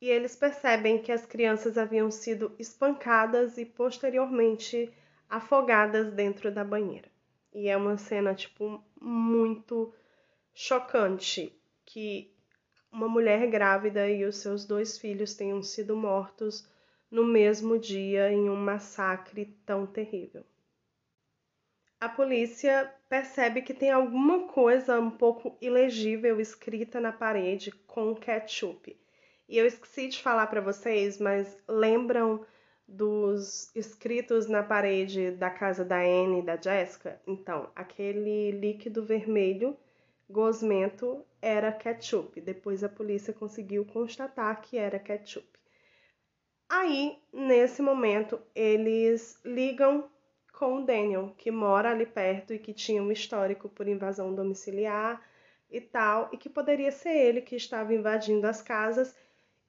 e 0.00 0.08
eles 0.08 0.36
percebem 0.36 1.00
que 1.00 1.12
as 1.12 1.26
crianças 1.26 1.76
haviam 1.76 2.10
sido 2.10 2.54
espancadas 2.58 3.58
e 3.58 3.64
posteriormente 3.64 4.92
afogadas 5.28 6.12
dentro 6.12 6.52
da 6.52 6.64
banheira. 6.64 7.08
E 7.52 7.68
é 7.68 7.76
uma 7.76 7.96
cena 7.96 8.34
tipo 8.34 8.82
muito 9.00 9.92
chocante 10.54 11.56
que 11.84 12.32
uma 12.90 13.08
mulher 13.08 13.46
grávida 13.48 14.08
e 14.08 14.24
os 14.24 14.36
seus 14.36 14.64
dois 14.64 14.98
filhos 14.98 15.34
tenham 15.34 15.62
sido 15.62 15.96
mortos 15.96 16.68
no 17.10 17.24
mesmo 17.24 17.78
dia 17.78 18.32
em 18.32 18.48
um 18.48 18.56
massacre 18.56 19.56
tão 19.64 19.86
terrível 19.86 20.44
a 22.02 22.08
polícia 22.08 22.92
percebe 23.08 23.62
que 23.62 23.72
tem 23.72 23.92
alguma 23.92 24.48
coisa 24.48 24.98
um 24.98 25.08
pouco 25.08 25.56
ilegível 25.60 26.40
escrita 26.40 27.00
na 27.00 27.12
parede 27.12 27.70
com 27.86 28.12
ketchup. 28.12 28.98
E 29.48 29.56
eu 29.56 29.64
esqueci 29.64 30.08
de 30.08 30.20
falar 30.20 30.48
para 30.48 30.60
vocês, 30.60 31.20
mas 31.20 31.56
lembram 31.68 32.44
dos 32.88 33.70
escritos 33.76 34.48
na 34.48 34.64
parede 34.64 35.30
da 35.30 35.48
casa 35.48 35.84
da 35.84 36.00
Anne 36.00 36.40
e 36.40 36.42
da 36.42 36.60
Jessica? 36.60 37.22
Então, 37.24 37.70
aquele 37.76 38.50
líquido 38.50 39.04
vermelho 39.04 39.76
gosmento 40.28 41.24
era 41.40 41.70
ketchup. 41.70 42.40
Depois 42.40 42.82
a 42.82 42.88
polícia 42.88 43.32
conseguiu 43.32 43.84
constatar 43.84 44.60
que 44.60 44.76
era 44.76 44.98
ketchup. 44.98 45.46
Aí, 46.68 47.16
nesse 47.32 47.80
momento, 47.80 48.40
eles 48.56 49.38
ligam 49.44 50.10
com 50.62 50.76
o 50.76 50.84
Daniel, 50.84 51.34
que 51.36 51.50
mora 51.50 51.90
ali 51.90 52.06
perto 52.06 52.54
e 52.54 52.58
que 52.60 52.72
tinha 52.72 53.02
um 53.02 53.10
histórico 53.10 53.68
por 53.68 53.88
invasão 53.88 54.32
domiciliar 54.32 55.20
e 55.68 55.80
tal, 55.80 56.28
e 56.32 56.36
que 56.36 56.48
poderia 56.48 56.92
ser 56.92 57.10
ele 57.10 57.40
que 57.40 57.56
estava 57.56 57.92
invadindo 57.92 58.46
as 58.46 58.62
casas 58.62 59.12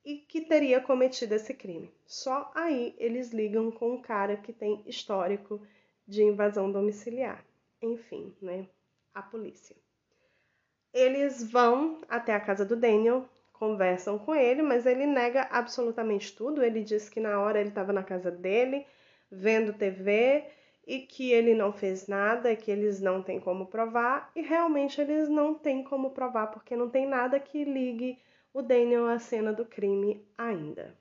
e 0.06 0.18
que 0.18 0.42
teria 0.42 0.80
cometido 0.80 1.34
esse 1.34 1.52
crime. 1.52 1.92
Só 2.06 2.52
aí 2.54 2.94
eles 3.00 3.32
ligam 3.32 3.72
com 3.72 3.94
um 3.94 4.02
cara 4.04 4.38
que 4.38 4.54
tem 4.54 4.84
histórico 4.86 5.60
de 6.08 6.22
invasão 6.22 6.72
domiciliar. 6.72 7.44
Enfim, 7.82 8.32
né? 8.40 8.68
A 9.16 9.24
polícia. 9.24 9.76
Eles 10.94 11.44
vão 11.44 12.02
até 12.08 12.36
a 12.36 12.40
casa 12.40 12.64
do 12.64 12.76
Daniel, 12.76 13.28
conversam 13.52 14.20
com 14.20 14.36
ele, 14.36 14.62
mas 14.62 14.86
ele 14.86 15.08
nega 15.08 15.48
absolutamente 15.50 16.36
tudo. 16.36 16.64
Ele 16.64 16.84
diz 16.84 17.10
que 17.10 17.20
na 17.20 17.42
hora 17.42 17.60
ele 17.60 17.70
estava 17.70 17.92
na 17.92 18.04
casa 18.04 18.30
dele, 18.30 18.86
vendo 19.32 19.74
TV 19.74 20.62
e 20.86 21.00
que 21.00 21.32
ele 21.32 21.54
não 21.54 21.72
fez 21.72 22.08
nada, 22.08 22.56
que 22.56 22.70
eles 22.70 23.02
não 23.02 23.22
têm 23.22 23.40
como 23.40 23.68
provar, 23.68 24.32
e 24.36 24.42
realmente 24.42 25.00
eles 25.00 25.30
não 25.30 25.54
têm 25.54 25.84
como 25.84 26.12
provar 26.12 26.48
porque 26.48 26.76
não 26.76 26.90
tem 26.90 27.08
nada 27.08 27.40
que 27.40 27.64
ligue 27.64 28.18
o 28.54 28.62
Daniel 28.62 29.08
à 29.08 29.18
cena 29.18 29.52
do 29.52 29.66
crime 29.66 30.26
ainda. 30.38 30.96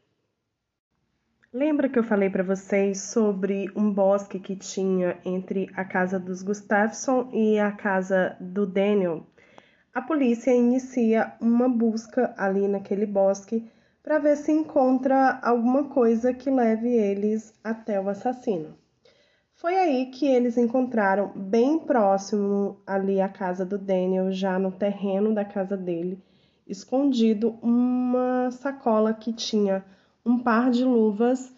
Lembra 1.53 1.89
que 1.89 1.99
eu 1.99 2.05
falei 2.05 2.31
para 2.31 2.43
vocês 2.43 2.99
sobre 3.03 3.71
um 3.77 3.93
bosque 3.93 4.41
que 4.41 4.57
tinha 4.57 5.19
entre 5.23 5.69
a 5.75 5.85
casa 5.85 6.19
dos 6.19 6.43
Gustafsson 6.43 7.29
e 7.31 7.59
a 7.59 7.71
casa 7.71 8.37
do 8.41 8.67
Daniel? 8.67 9.27
A 9.93 10.01
polícia 10.01 10.51
inicia 10.51 11.35
uma 11.39 11.69
busca 11.69 12.35
ali 12.39 12.67
naquele 12.67 13.05
bosque 13.05 13.71
para 14.03 14.19
ver 14.19 14.37
se 14.37 14.51
encontra 14.51 15.39
alguma 15.43 15.91
coisa 15.91 16.33
que 16.33 16.51
leve 16.51 16.89
eles 16.89 17.53
até 17.63 18.01
o 18.01 18.09
assassino. 18.09 18.82
Foi 19.63 19.77
aí 19.77 20.07
que 20.07 20.27
eles 20.27 20.59
encontraram, 20.59 21.31
bem 21.37 21.79
próximo 21.79 22.81
ali 22.85 23.21
à 23.21 23.29
casa 23.29 23.65
do 23.65 23.79
Daniel, 23.79 24.33
já 24.33 24.59
no 24.59 24.73
terreno 24.73 25.33
da 25.33 25.45
casa 25.45 25.77
dele, 25.77 26.21
escondido 26.67 27.57
uma 27.63 28.51
sacola 28.51 29.15
que 29.15 29.33
tinha 29.33 29.85
um 30.27 30.37
par 30.37 30.69
de 30.69 30.85
luvas 30.85 31.55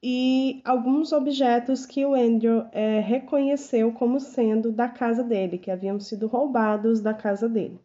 e 0.00 0.62
alguns 0.64 1.10
objetos 1.10 1.84
que 1.84 2.06
o 2.06 2.14
Andrew 2.14 2.64
é, 2.70 3.00
reconheceu 3.00 3.90
como 3.90 4.20
sendo 4.20 4.70
da 4.70 4.86
casa 4.86 5.24
dele, 5.24 5.58
que 5.58 5.72
haviam 5.72 5.98
sido 5.98 6.28
roubados 6.28 7.00
da 7.00 7.12
casa 7.12 7.48
dele. 7.48 7.80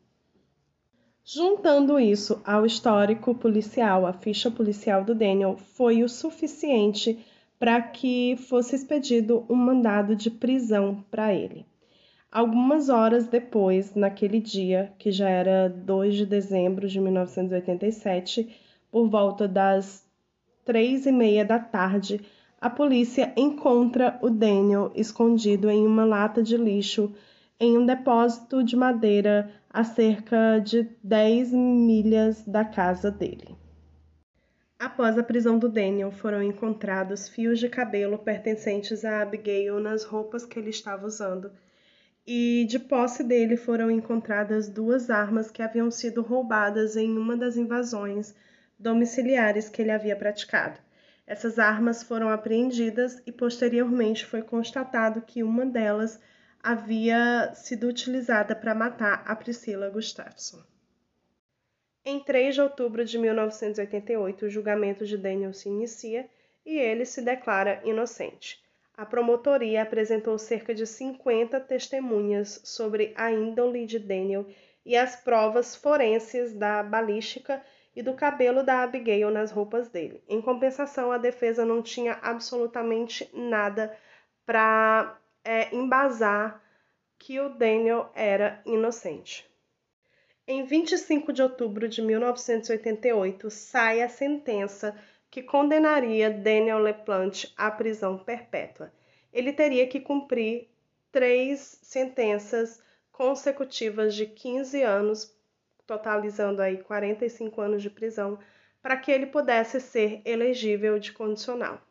Juntando 1.26 2.00
isso 2.00 2.40
ao 2.46 2.64
histórico 2.64 3.34
policial, 3.34 4.06
a 4.06 4.14
ficha 4.14 4.52
policial 4.52 5.04
do 5.04 5.16
Daniel, 5.16 5.58
foi 5.58 6.04
o 6.04 6.10
suficiente 6.10 7.26
para 7.64 7.82
que 7.82 8.36
fosse 8.36 8.76
expedido 8.76 9.46
um 9.50 9.56
mandado 9.56 10.18
de 10.18 10.30
prisão 10.30 11.02
para 11.10 11.34
ele. 11.34 11.66
Algumas 12.30 12.90
horas 12.90 13.28
depois, 13.28 13.96
naquele 13.96 14.42
dia, 14.42 14.92
que 15.00 15.14
já 15.14 15.30
era 15.30 15.70
2 15.70 16.14
de 16.14 16.26
dezembro 16.26 16.90
de 16.90 17.00
1987, 17.00 18.54
por 18.92 19.08
volta 19.08 19.48
das 19.48 20.06
três 20.66 21.06
e 21.06 21.12
meia 21.14 21.46
da 21.46 21.58
tarde, 21.58 22.20
a 22.60 22.70
polícia 22.70 23.32
encontra 23.38 24.20
o 24.22 24.30
Daniel 24.30 24.92
escondido 24.94 25.70
em 25.70 25.88
uma 25.88 26.04
lata 26.04 26.44
de 26.44 26.58
lixo 26.58 27.14
em 27.58 27.78
um 27.78 27.86
depósito 27.86 28.62
de 28.62 28.76
madeira 28.76 29.50
a 29.70 29.86
cerca 29.86 30.60
de 30.60 30.90
10 31.02 31.54
milhas 31.54 32.46
da 32.46 32.66
casa 32.66 33.10
dele. 33.10 33.63
Após 34.84 35.18
a 35.18 35.24
prisão 35.24 35.58
do 35.58 35.70
Daniel, 35.70 36.12
foram 36.12 36.44
encontrados 36.44 37.30
fios 37.30 37.58
de 37.58 37.70
cabelo 37.70 38.18
pertencentes 38.18 39.06
a 39.06 39.22
Abigail 39.22 39.80
nas 39.80 40.04
roupas 40.04 40.46
que 40.46 40.60
ele 40.60 40.72
estava 40.72 41.08
usando 41.08 41.50
e 42.28 42.66
de 42.68 42.78
posse 42.80 43.24
dele 43.24 43.56
foram 43.56 43.90
encontradas 43.90 44.68
duas 44.68 45.10
armas 45.10 45.50
que 45.50 45.62
haviam 45.62 45.90
sido 45.90 46.22
roubadas 46.22 46.98
em 46.98 47.18
uma 47.18 47.38
das 47.38 47.56
invasões 47.56 48.36
domiciliares 48.78 49.70
que 49.70 49.82
ele 49.82 49.90
havia 49.92 50.18
praticado. 50.18 50.82
Essas 51.26 51.60
armas 51.60 52.04
foram 52.04 52.28
apreendidas 52.28 53.24
e 53.26 53.32
posteriormente 53.32 54.26
foi 54.26 54.42
constatado 54.42 55.22
que 55.22 55.44
uma 55.44 55.66
delas 55.66 56.20
havia 56.62 57.54
sido 57.56 57.88
utilizada 57.88 58.54
para 58.54 58.76
matar 58.76 59.24
a 59.26 59.34
Priscila 59.34 59.90
Gustafson. 59.90 60.73
Em 62.06 62.20
3 62.20 62.56
de 62.56 62.62
outubro 62.62 63.06
de 63.06 63.18
1988, 63.18 64.46
o 64.46 64.50
julgamento 64.50 65.06
de 65.06 65.18
Daniel 65.18 65.54
se 65.54 65.70
inicia 65.70 66.30
e 66.66 66.78
ele 66.78 67.06
se 67.06 67.22
declara 67.22 67.82
inocente. 67.86 68.62
A 68.96 69.06
promotoria 69.06 69.82
apresentou 69.82 70.38
cerca 70.38 70.76
de 70.76 70.86
50 70.86 71.60
testemunhas 71.62 72.62
sobre 72.66 73.14
a 73.16 73.32
índole 73.32 73.86
de 73.86 74.00
Daniel 74.00 74.46
e 74.86 74.98
as 74.98 75.16
provas 75.16 75.76
forenses 75.76 76.54
da 76.54 76.84
balística 76.84 77.64
e 77.96 78.02
do 78.02 78.14
cabelo 78.14 78.64
da 78.64 78.84
Abigail 78.84 79.32
nas 79.32 79.52
roupas 79.52 79.88
dele. 79.88 80.22
Em 80.28 80.42
compensação, 80.42 81.10
a 81.10 81.18
defesa 81.18 81.64
não 81.64 81.82
tinha 81.82 82.20
absolutamente 82.22 83.30
nada 83.34 83.96
para 84.46 85.18
é, 85.44 85.74
embasar 85.74 86.62
que 87.18 87.40
o 87.40 87.50
Daniel 87.50 88.12
era 88.14 88.62
inocente. 88.66 89.53
Em 90.48 90.66
25 90.66 91.32
de 91.32 91.42
outubro 91.42 91.88
de 91.88 92.02
1988, 92.02 93.50
sai 93.50 94.02
a 94.02 94.10
sentença 94.10 94.96
que 95.32 95.42
condenaria 95.42 96.30
Daniel 96.30 96.80
LePlante 96.80 97.54
à 97.58 97.72
prisão 97.72 98.18
perpétua. 98.18 98.92
Ele 99.32 99.54
teria 99.54 99.88
que 99.88 100.00
cumprir 100.00 100.70
três 101.12 101.80
sentenças 101.82 102.82
consecutivas 103.12 104.16
de 104.16 104.26
15 104.26 104.82
anos 104.82 105.34
totalizando 105.86 106.62
aí 106.62 106.78
45 106.78 107.62
anos 107.62 107.82
de 107.82 107.90
prisão, 107.90 108.40
para 108.82 108.98
que 108.98 109.12
ele 109.12 109.28
pudesse 109.28 109.80
ser 109.80 110.22
elegível 110.26 111.00
de 111.00 111.12
condicional. 111.12 111.82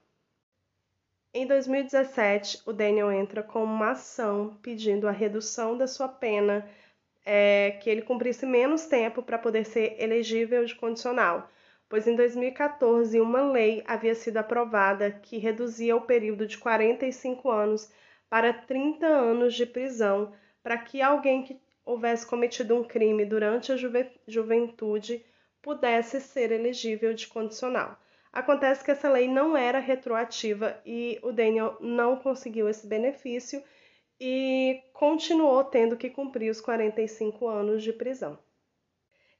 Em 1.35 1.47
2017, 1.47 2.63
o 2.67 2.73
Daniel 2.73 3.11
entra 3.11 3.43
com 3.43 3.65
uma 3.65 3.93
ação 3.93 4.59
pedindo 4.63 5.09
a 5.09 5.11
redução 5.11 5.77
da 5.77 5.87
sua 5.87 6.09
pena, 6.09 6.69
é, 7.25 7.79
que 7.83 7.89
ele 7.89 8.03
cumprisse 8.03 8.45
menos 8.45 8.87
tempo 8.87 9.23
para 9.23 9.39
poder 9.39 9.65
ser 9.65 9.97
elegível 9.99 10.65
de 10.65 10.75
condicional, 10.75 11.49
pois 11.89 12.07
em 12.07 12.17
2014 12.17 13.21
uma 13.21 13.51
lei 13.51 13.83
havia 13.87 14.15
sido 14.15 14.39
aprovada 14.39 15.11
que 15.11 15.39
reduzia 15.39 15.97
o 15.97 16.01
período 16.01 16.47
de 16.47 16.59
45 16.59 17.51
anos 17.51 17.91
para 18.29 18.53
30 18.53 19.07
anos 19.07 19.55
de 19.55 19.67
prisão 19.67 20.33
para 20.63 20.79
que 20.79 21.03
alguém 21.03 21.43
que 21.43 21.61
houvesse 21.85 22.27
cometido 22.27 22.77
um 22.77 22.85
crime 22.85 23.25
durante 23.25 23.73
a 23.73 23.77
juve 23.77 24.11
juventude 24.27 25.25
pudesse 25.61 26.21
ser 26.21 26.51
elegível 26.51 27.13
de 27.15 27.27
condicional. 27.27 27.99
Acontece 28.33 28.83
que 28.83 28.91
essa 28.91 29.11
lei 29.11 29.29
não 29.29 29.57
era 29.57 29.79
retroativa 29.79 30.81
e 30.87 31.19
o 31.23 31.33
Daniel 31.33 31.77
não 31.81 32.17
conseguiu 32.17 32.69
esse 32.69 32.87
benefício 32.87 33.63
e 34.25 34.81
continuou 34.93 35.65
tendo 35.65 35.97
que 35.97 36.09
cumprir 36.09 36.49
os 36.49 36.61
45 36.61 37.49
anos 37.49 37.83
de 37.83 37.93
prisão. 37.93 38.39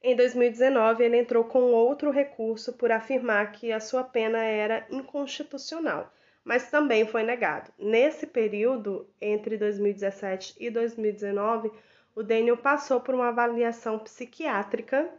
Em 0.01 0.13
2019, 0.13 1.05
ele 1.05 1.17
entrou 1.17 1.45
com 1.45 1.71
outro 1.71 2.11
recurso 2.11 2.73
por 2.73 2.91
afirmar 2.91 3.53
que 3.53 3.71
a 3.71 3.79
sua 3.79 4.03
pena 4.03 4.39
era 4.43 4.85
inconstitucional, 4.91 6.11
mas 6.43 6.69
também 6.69 7.05
foi 7.05 7.23
negado. 7.23 7.71
Nesse 7.79 8.27
período, 8.27 9.07
entre 9.21 9.55
2017 9.55 10.57
e 10.59 10.69
2019, 10.69 11.71
o 12.13 12.21
Daniel 12.21 12.57
passou 12.57 12.99
por 12.99 13.15
uma 13.15 13.29
avaliação 13.29 13.97
psiquiátrica 13.97 15.09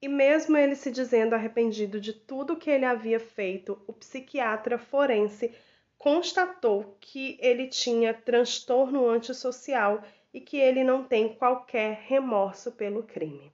e, 0.00 0.06
mesmo 0.06 0.56
ele 0.56 0.76
se 0.76 0.88
dizendo 0.88 1.34
arrependido 1.34 2.00
de 2.00 2.12
tudo 2.12 2.56
que 2.56 2.70
ele 2.70 2.84
havia 2.84 3.18
feito, 3.18 3.76
o 3.88 3.92
psiquiatra 3.92 4.78
forense 4.78 5.52
constatou 6.00 6.96
que 6.98 7.36
ele 7.42 7.66
tinha 7.66 8.14
transtorno 8.14 9.06
antissocial 9.06 10.02
e 10.32 10.40
que 10.40 10.56
ele 10.56 10.82
não 10.82 11.04
tem 11.04 11.34
qualquer 11.34 12.04
remorso 12.06 12.72
pelo 12.72 13.02
crime. 13.02 13.52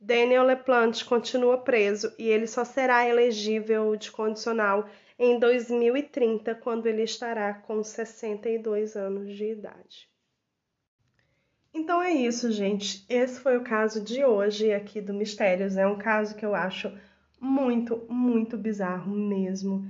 Daniel 0.00 0.44
LePlante 0.44 1.04
continua 1.04 1.58
preso 1.58 2.14
e 2.16 2.28
ele 2.28 2.46
só 2.46 2.64
será 2.64 3.08
elegível 3.08 3.96
de 3.96 4.12
condicional 4.12 4.88
em 5.18 5.40
2030, 5.40 6.54
quando 6.54 6.86
ele 6.86 7.02
estará 7.02 7.52
com 7.52 7.82
62 7.82 8.94
anos 8.94 9.34
de 9.34 9.46
idade. 9.46 10.08
Então 11.74 12.00
é 12.00 12.12
isso, 12.12 12.52
gente. 12.52 13.04
Esse 13.08 13.40
foi 13.40 13.56
o 13.56 13.64
caso 13.64 14.00
de 14.00 14.24
hoje 14.24 14.72
aqui 14.72 15.00
do 15.00 15.12
Mistérios. 15.12 15.76
É 15.76 15.84
um 15.84 15.98
caso 15.98 16.36
que 16.36 16.46
eu 16.46 16.54
acho 16.54 16.96
muito, 17.40 18.06
muito 18.08 18.56
bizarro 18.56 19.10
mesmo. 19.10 19.84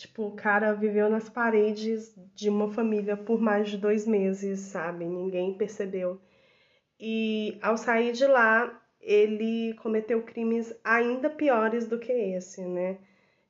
Tipo, 0.00 0.28
o 0.28 0.34
cara 0.34 0.72
viveu 0.72 1.10
nas 1.10 1.28
paredes 1.28 2.18
de 2.34 2.48
uma 2.48 2.72
família 2.72 3.18
por 3.18 3.38
mais 3.38 3.68
de 3.68 3.76
dois 3.76 4.06
meses, 4.06 4.60
sabe? 4.60 5.04
Ninguém 5.04 5.52
percebeu. 5.52 6.18
E 6.98 7.58
ao 7.60 7.76
sair 7.76 8.12
de 8.12 8.26
lá, 8.26 8.82
ele 8.98 9.74
cometeu 9.74 10.22
crimes 10.22 10.74
ainda 10.82 11.28
piores 11.28 11.86
do 11.86 11.98
que 11.98 12.10
esse, 12.10 12.62
né? 12.62 12.96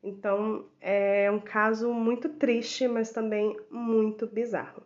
Então 0.03 0.67
é 0.81 1.31
um 1.31 1.39
caso 1.39 1.93
muito 1.93 2.29
triste, 2.29 2.89
mas 2.89 3.13
também 3.13 3.57
muito 3.71 4.27
bizarro. 4.27 4.83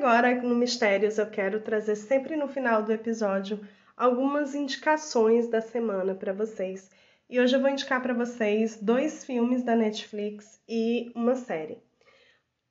agora 0.00 0.34
no 0.42 0.54
Mistérios 0.54 1.18
eu 1.18 1.26
quero 1.26 1.60
trazer 1.60 1.94
sempre 1.94 2.34
no 2.34 2.48
final 2.48 2.82
do 2.82 2.90
episódio 2.90 3.60
algumas 4.00 4.54
indicações 4.54 5.46
da 5.46 5.60
semana 5.60 6.14
para 6.14 6.32
vocês. 6.32 6.90
E 7.28 7.38
hoje 7.38 7.54
eu 7.54 7.60
vou 7.60 7.68
indicar 7.68 8.00
para 8.00 8.14
vocês 8.14 8.78
dois 8.80 9.26
filmes 9.26 9.62
da 9.62 9.76
Netflix 9.76 10.58
e 10.66 11.12
uma 11.14 11.36
série. 11.36 11.76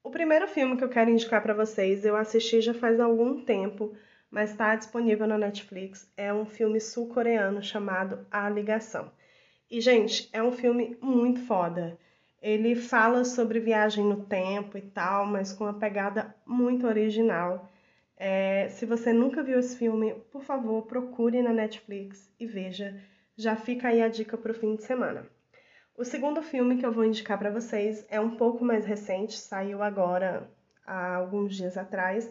O 0.03 0.09
primeiro 0.09 0.47
filme 0.47 0.75
que 0.75 0.83
eu 0.83 0.89
quero 0.89 1.11
indicar 1.11 1.43
para 1.43 1.53
vocês, 1.53 2.03
eu 2.03 2.15
assisti 2.15 2.61
já 2.61 2.73
faz 2.73 2.99
algum 2.99 3.43
tempo, 3.43 3.95
mas 4.31 4.49
está 4.49 4.75
disponível 4.75 5.27
na 5.27 5.37
Netflix. 5.37 6.11
É 6.17 6.33
um 6.33 6.47
filme 6.47 6.81
sul-coreano 6.81 7.61
chamado 7.61 8.25
A 8.31 8.49
Ligação. 8.49 9.11
E, 9.69 9.79
gente, 9.79 10.27
é 10.33 10.41
um 10.41 10.51
filme 10.51 10.97
muito 10.99 11.41
foda. 11.41 11.95
Ele 12.41 12.75
fala 12.75 13.23
sobre 13.23 13.59
viagem 13.59 14.03
no 14.03 14.25
tempo 14.25 14.79
e 14.79 14.81
tal, 14.81 15.27
mas 15.27 15.53
com 15.53 15.65
uma 15.65 15.77
pegada 15.77 16.35
muito 16.43 16.87
original. 16.87 17.69
É, 18.19 18.67
se 18.69 18.85
você 18.85 19.11
nunca 19.13 19.41
viu 19.41 19.57
esse 19.57 19.77
filme, 19.77 20.13
por 20.29 20.43
favor, 20.43 20.85
procure 20.85 21.41
na 21.41 21.53
Netflix 21.53 22.29
e 22.39 22.45
veja. 22.45 23.01
Já 23.35 23.55
fica 23.55 23.87
aí 23.87 24.01
a 24.01 24.09
dica 24.09 24.37
para 24.37 24.51
o 24.51 24.55
fim 24.55 24.75
de 24.75 24.83
semana. 24.83 25.25
O 25.97 26.03
segundo 26.03 26.41
filme 26.43 26.77
que 26.77 26.85
eu 26.85 26.91
vou 26.91 27.05
indicar 27.05 27.39
para 27.39 27.49
vocês 27.49 28.05
é 28.09 28.19
um 28.19 28.35
pouco 28.35 28.63
mais 28.63 28.85
recente, 28.85 29.37
saiu 29.37 29.81
agora 29.81 30.51
há 30.85 31.15
alguns 31.15 31.55
dias 31.55 31.77
atrás. 31.77 32.29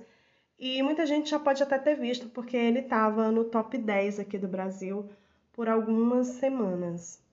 E 0.59 0.83
muita 0.83 1.07
gente 1.07 1.31
já 1.31 1.39
pode 1.39 1.63
até 1.63 1.79
ter 1.79 1.97
visto, 1.97 2.29
porque 2.29 2.57
ele 2.57 2.81
estava 2.81 3.33
no 3.33 3.45
top 3.45 3.79
10 3.79 4.21
aqui 4.21 4.37
do 4.37 4.49
Brasil 4.49 5.09
por 5.53 5.69
algumas 5.69 6.27
semanas 6.27 7.27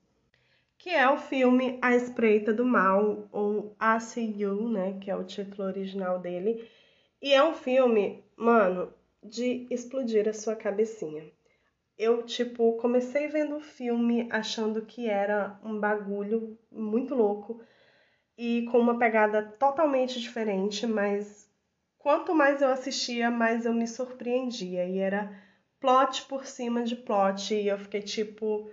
que 0.86 0.92
é 0.92 1.10
o 1.10 1.18
filme 1.18 1.80
A 1.82 1.96
Espreita 1.96 2.54
do 2.54 2.64
Mal, 2.66 3.28
ou 3.32 3.76
ACU, 3.80 4.70
né, 4.70 5.00
que 5.02 5.10
é 5.10 5.16
o 5.16 5.24
título 5.24 5.68
original 5.68 6.20
dele. 6.20 6.70
E 7.20 7.34
é 7.34 7.44
um 7.44 7.54
filme, 7.54 8.24
mano, 8.36 8.94
de 9.24 9.68
explodir 9.72 10.28
a 10.28 10.34
sua 10.34 10.56
cabecinha. 10.56 11.32
Eu, 11.98 12.24
tipo, 12.24 12.74
comecei 12.74 13.28
vendo 13.28 13.56
o 13.56 13.62
filme 13.62 14.28
achando 14.32 14.86
que 14.86 15.10
era 15.10 15.60
um 15.64 15.80
bagulho 15.80 16.58
muito 16.72 17.16
louco 17.16 17.62
e 18.38 18.66
com 18.72 18.80
uma 18.80 19.00
pegada 19.00 19.42
totalmente 19.42 20.20
diferente, 20.20 20.86
mas 20.86 21.50
quanto 21.98 22.36
mais 22.36 22.62
eu 22.62 22.68
assistia, 22.70 23.32
mais 23.32 23.66
eu 23.66 23.74
me 23.74 23.88
surpreendia. 23.88 24.86
E 24.86 25.00
era 25.00 25.42
plot 25.80 26.26
por 26.26 26.46
cima 26.46 26.84
de 26.84 26.96
plot, 26.96 27.54
e 27.54 27.68
eu 27.68 27.78
fiquei 27.78 28.02
tipo 28.02 28.70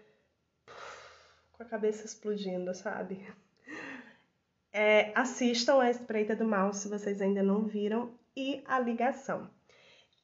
com 1.52 1.62
a 1.62 1.66
cabeça 1.66 2.06
explodindo, 2.06 2.74
sabe? 2.74 3.24
É, 4.74 5.12
assistam 5.14 5.82
a 5.82 5.90
Espreita 5.90 6.34
do 6.34 6.46
Mal 6.46 6.72
se 6.72 6.88
vocês 6.88 7.20
ainda 7.20 7.42
não 7.42 7.66
viram 7.66 8.18
e 8.36 8.62
a 8.66 8.78
ligação. 8.78 9.50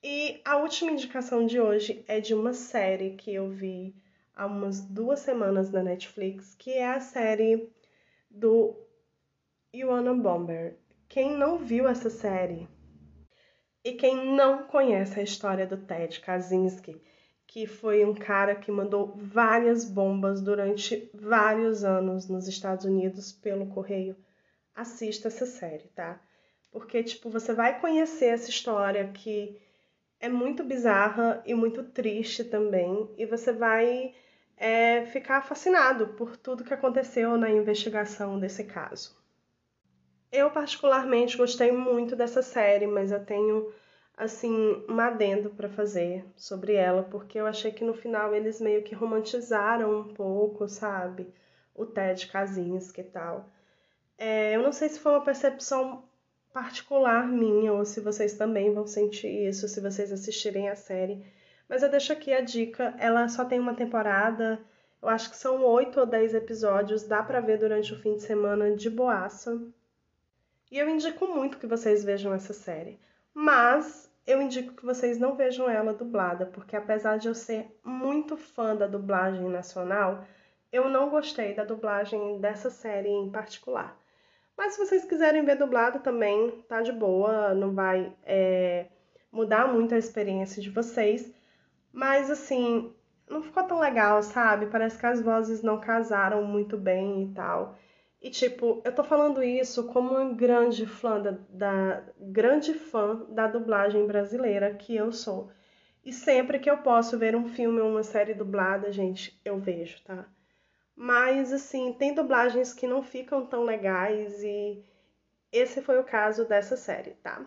E 0.03 0.41
a 0.45 0.57
última 0.59 0.93
indicação 0.93 1.47
de 1.47 1.61
hoje 1.61 2.05
é 2.07 2.21
de 2.21 2.35
uma 2.35 2.53
série 2.53 3.17
que 3.17 3.35
eu 3.35 3.51
vi 3.51 3.95
há 4.35 4.47
umas 4.47 4.81
duas 4.81 5.21
semanas 5.21 5.73
na 5.73 5.83
Netflix, 5.83 6.55
que 6.55 6.71
é 6.71 6.89
a 6.89 7.01
série 7.01 7.69
do 8.31 8.77
Ioana 9.75 10.15
Bomber. 10.15 10.79
Quem 11.09 11.37
não 11.37 11.59
viu 11.59 11.89
essa 11.89 12.09
série 12.09 12.69
e 13.85 13.93
quem 13.93 14.37
não 14.37 14.65
conhece 14.65 15.19
a 15.19 15.23
história 15.23 15.67
do 15.67 15.77
Ted 15.77 16.21
Kaczynski, 16.21 17.01
que 17.47 17.67
foi 17.67 18.05
um 18.05 18.15
cara 18.15 18.55
que 18.55 18.71
mandou 18.71 19.15
várias 19.17 19.85
bombas 19.85 20.41
durante 20.41 21.11
vários 21.15 21.83
anos 21.83 22.29
nos 22.29 22.47
Estados 22.47 22.85
Unidos 22.85 23.33
pelo 23.33 23.67
correio. 23.67 24.15
Assista 24.75 25.29
essa 25.29 25.47
série, 25.47 25.89
tá? 25.89 26.21
Porque, 26.71 27.03
tipo, 27.03 27.31
você 27.31 27.55
vai 27.55 27.81
conhecer 27.81 28.27
essa 28.27 28.51
história 28.51 29.09
que 29.09 29.61
é 30.21 30.29
muito 30.29 30.65
bizarra 30.65 31.43
e 31.47 31.55
muito 31.55 31.83
triste 31.85 32.45
também, 32.45 33.09
e 33.17 33.25
você 33.25 33.53
vai 33.53 34.15
é, 34.57 35.07
ficar 35.07 35.43
fascinado 35.43 36.09
por 36.09 36.37
tudo 36.37 36.65
que 36.65 36.75
aconteceu 36.75 37.37
na 37.37 37.51
investigação 37.51 38.39
desse 38.39 38.65
caso. 38.65 39.17
Eu, 40.31 40.51
particularmente, 40.51 41.37
gostei 41.37 41.73
muito 41.73 42.15
dessa 42.15 42.43
série, 42.43 42.87
mas 42.87 43.13
eu 43.13 43.25
tenho, 43.25 43.73
assim, 44.17 44.85
um 44.89 45.01
adendo 45.01 45.51
para 45.51 45.69
fazer 45.71 46.25
sobre 46.37 46.75
ela, 46.75 47.03
porque 47.05 47.39
eu 47.39 47.47
achei 47.47 47.73
que 47.73 47.85
no 47.85 47.95
final 47.95 48.35
eles 48.35 48.61
meio 48.61 48.83
que 48.83 48.95
romantizaram 48.95 50.01
um 50.01 50.15
pouco, 50.15 50.69
sabe? 50.69 51.33
O 51.75 51.87
Ted 51.87 52.27
Kaczynski 52.27 53.01
e 53.01 53.05
tal. 53.05 53.49
É, 54.19 54.55
eu 54.55 54.63
não 54.63 54.73
sei 54.73 54.89
se 54.89 54.99
foi 54.99 55.13
uma 55.13 55.25
percepção 55.25 56.08
particular 56.53 57.27
minha, 57.27 57.73
ou 57.73 57.85
se 57.85 58.01
vocês 58.01 58.35
também 58.35 58.73
vão 58.73 58.87
sentir 58.87 59.29
isso, 59.49 59.69
se 59.69 59.81
vocês 59.81 60.13
assistirem 60.13 60.69
a 60.69 60.77
série. 60.77 61.25
Mas 61.69 61.83
eu 61.83 61.91
deixo 61.91 62.13
aqui 62.13 62.33
a 62.33 62.41
dica, 62.41 62.95
ela 62.99 63.29
só 63.29 63.45
tem 63.45 63.61
uma 63.61 63.75
temporada, 63.75 64.61
eu 65.01 65.09
acho 65.09 65.31
que 65.31 65.37
são 65.37 65.63
oito 65.65 66.01
ou 66.01 66.07
dez 66.07 66.35
episódios, 66.35 67.05
dá 67.05 67.23
pra 67.23 67.41
ver 67.41 67.59
durante 67.59 67.93
o 67.93 67.99
fim 67.99 68.17
de 68.17 68.23
semana 68.23 68.75
de 68.75 68.91
boaça. 68.91 69.61
E 70.71 70.79
eu 70.79 70.89
indico 70.89 71.27
muito 71.27 71.59
que 71.59 71.67
vocês 71.67 72.05
vejam 72.05 72.35
essa 72.35 72.53
série. 72.53 72.99
Mas 73.33 74.11
eu 74.27 74.43
indico 74.43 74.75
que 74.75 74.85
vocês 74.85 75.19
não 75.19 75.37
vejam 75.37 75.71
ela 75.71 75.95
dublada, 75.95 76.47
porque 76.47 76.77
apesar 76.77 77.19
de 77.19 77.29
eu 77.29 77.35
ser 77.35 77.79
muito 77.85 78.37
fã 78.37 78.75
da 78.75 78.87
dublagem 78.87 79.49
nacional, 79.49 80.25
eu 80.73 80.89
não 80.89 81.09
gostei 81.09 81.55
da 81.55 81.65
dublagem 81.65 82.39
dessa 82.41 82.69
série 82.69 83.09
em 83.09 83.31
particular. 83.31 83.97
Mas 84.59 84.73
se 84.73 84.85
vocês 84.85 85.05
quiserem 85.05 85.45
ver 85.45 85.55
dublado 85.55 86.01
também, 86.01 86.51
tá 86.69 86.83
de 86.83 86.91
boa, 86.91 87.55
não 87.55 87.73
vai 87.73 88.13
é, 88.25 88.87
mudar 89.31 89.73
muito 89.73 89.95
a 89.95 89.99
experiência 89.99 90.61
de 90.61 90.69
vocês. 90.69 91.33
Mas 91.93 92.29
assim, 92.29 92.93
não 93.31 93.41
ficou 93.41 93.63
tão 93.63 93.79
legal, 93.79 94.21
sabe? 94.21 94.67
Parece 94.67 94.99
que 94.99 95.07
as 95.07 95.23
vozes 95.23 95.63
não 95.63 95.81
casaram 95.81 96.43
muito 96.43 96.77
bem 96.77 97.23
e 97.23 97.35
tal. 97.35 97.79
E 98.21 98.31
tipo, 98.31 98.83
eu 98.85 98.93
tô 98.93 99.05
falando 99.05 99.45
isso 99.45 99.87
como 99.93 100.11
uma 100.11 100.35
grande 100.35 100.87
fã 100.87 101.21
da, 101.21 101.39
da 101.49 102.03
grande 102.19 102.75
fã 102.75 103.27
da 103.29 103.47
dublagem 103.47 104.09
brasileira 104.09 104.75
que 104.75 104.97
eu 104.97 105.13
sou. 105.13 105.53
E 106.05 106.13
sempre 106.13 106.59
que 106.59 106.69
eu 106.69 106.79
posso 106.79 107.17
ver 107.17 107.37
um 107.37 107.47
filme 107.47 107.81
ou 107.81 107.91
uma 107.91 108.03
série 108.03 108.35
dublada, 108.35 108.91
gente, 108.91 109.41
eu 109.45 109.57
vejo, 109.61 110.03
tá? 110.03 110.27
Mas, 111.01 111.53
assim, 111.53 111.93
tem 111.93 112.13
dublagens 112.13 112.75
que 112.75 112.85
não 112.85 113.05
ficam 113.05 113.47
tão 113.47 113.63
legais 113.63 114.43
e 114.43 114.85
esse 115.53 115.81
foi 115.81 115.97
o 116.01 116.03
caso 116.03 116.45
dessa 116.45 116.77
série, 116.77 117.13
tá? 117.23 117.47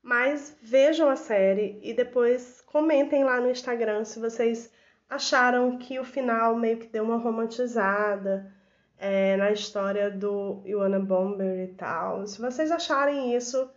Mas 0.00 0.56
vejam 0.62 1.08
a 1.08 1.16
série 1.16 1.80
e 1.82 1.92
depois 1.92 2.60
comentem 2.60 3.24
lá 3.24 3.40
no 3.40 3.50
Instagram 3.50 4.04
se 4.04 4.20
vocês 4.20 4.72
acharam 5.10 5.76
que 5.78 5.98
o 5.98 6.04
final 6.04 6.54
meio 6.54 6.78
que 6.78 6.86
deu 6.86 7.02
uma 7.02 7.16
romantizada 7.16 8.54
é, 8.96 9.36
na 9.36 9.50
história 9.50 10.08
do 10.08 10.62
Iwana 10.64 11.00
Bomber 11.00 11.64
e 11.64 11.74
tal. 11.74 12.24
Se 12.24 12.40
vocês 12.40 12.70
acharem 12.70 13.34
isso, 13.34 13.68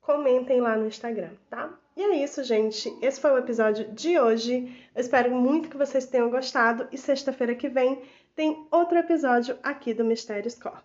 comentem 0.00 0.60
lá 0.60 0.76
no 0.76 0.88
Instagram, 0.88 1.30
tá? 1.48 1.72
E 1.96 2.02
é 2.02 2.24
isso, 2.24 2.42
gente. 2.42 2.92
Esse 3.00 3.20
foi 3.20 3.30
o 3.30 3.38
episódio 3.38 3.92
de 3.92 4.18
hoje. 4.18 4.88
Eu 4.92 5.00
espero 5.00 5.30
muito 5.30 5.68
que 5.68 5.76
vocês 5.76 6.04
tenham 6.06 6.28
gostado 6.28 6.88
e 6.90 6.98
sexta-feira 6.98 7.54
que 7.54 7.68
vem 7.68 8.02
tem 8.34 8.66
outro 8.70 8.98
episódio 8.98 9.56
aqui 9.62 9.94
do 9.94 10.04
Mistérios 10.04 10.56
Corp. 10.56 10.84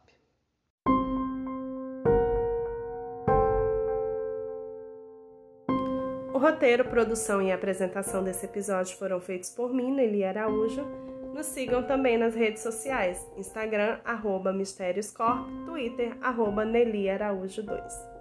O 6.33 6.37
roteiro, 6.37 6.85
produção 6.85 7.41
e 7.41 7.51
apresentação 7.51 8.23
desse 8.23 8.45
episódio 8.45 8.95
foram 8.97 9.19
feitos 9.19 9.49
por 9.49 9.73
mim, 9.73 9.91
Nelly 9.91 10.23
Araújo. 10.23 10.85
Nos 11.33 11.47
sigam 11.47 11.83
também 11.83 12.17
nas 12.17 12.33
redes 12.33 12.61
sociais, 12.61 13.25
Instagram, 13.35 13.99
arroba 14.05 14.53
Mistérios 14.53 15.11
Corp, 15.11 15.47
Twitter, 15.65 16.17
arroba 16.21 16.63
Nelly 16.63 17.09
Araújo 17.09 17.63
2. 17.63 18.18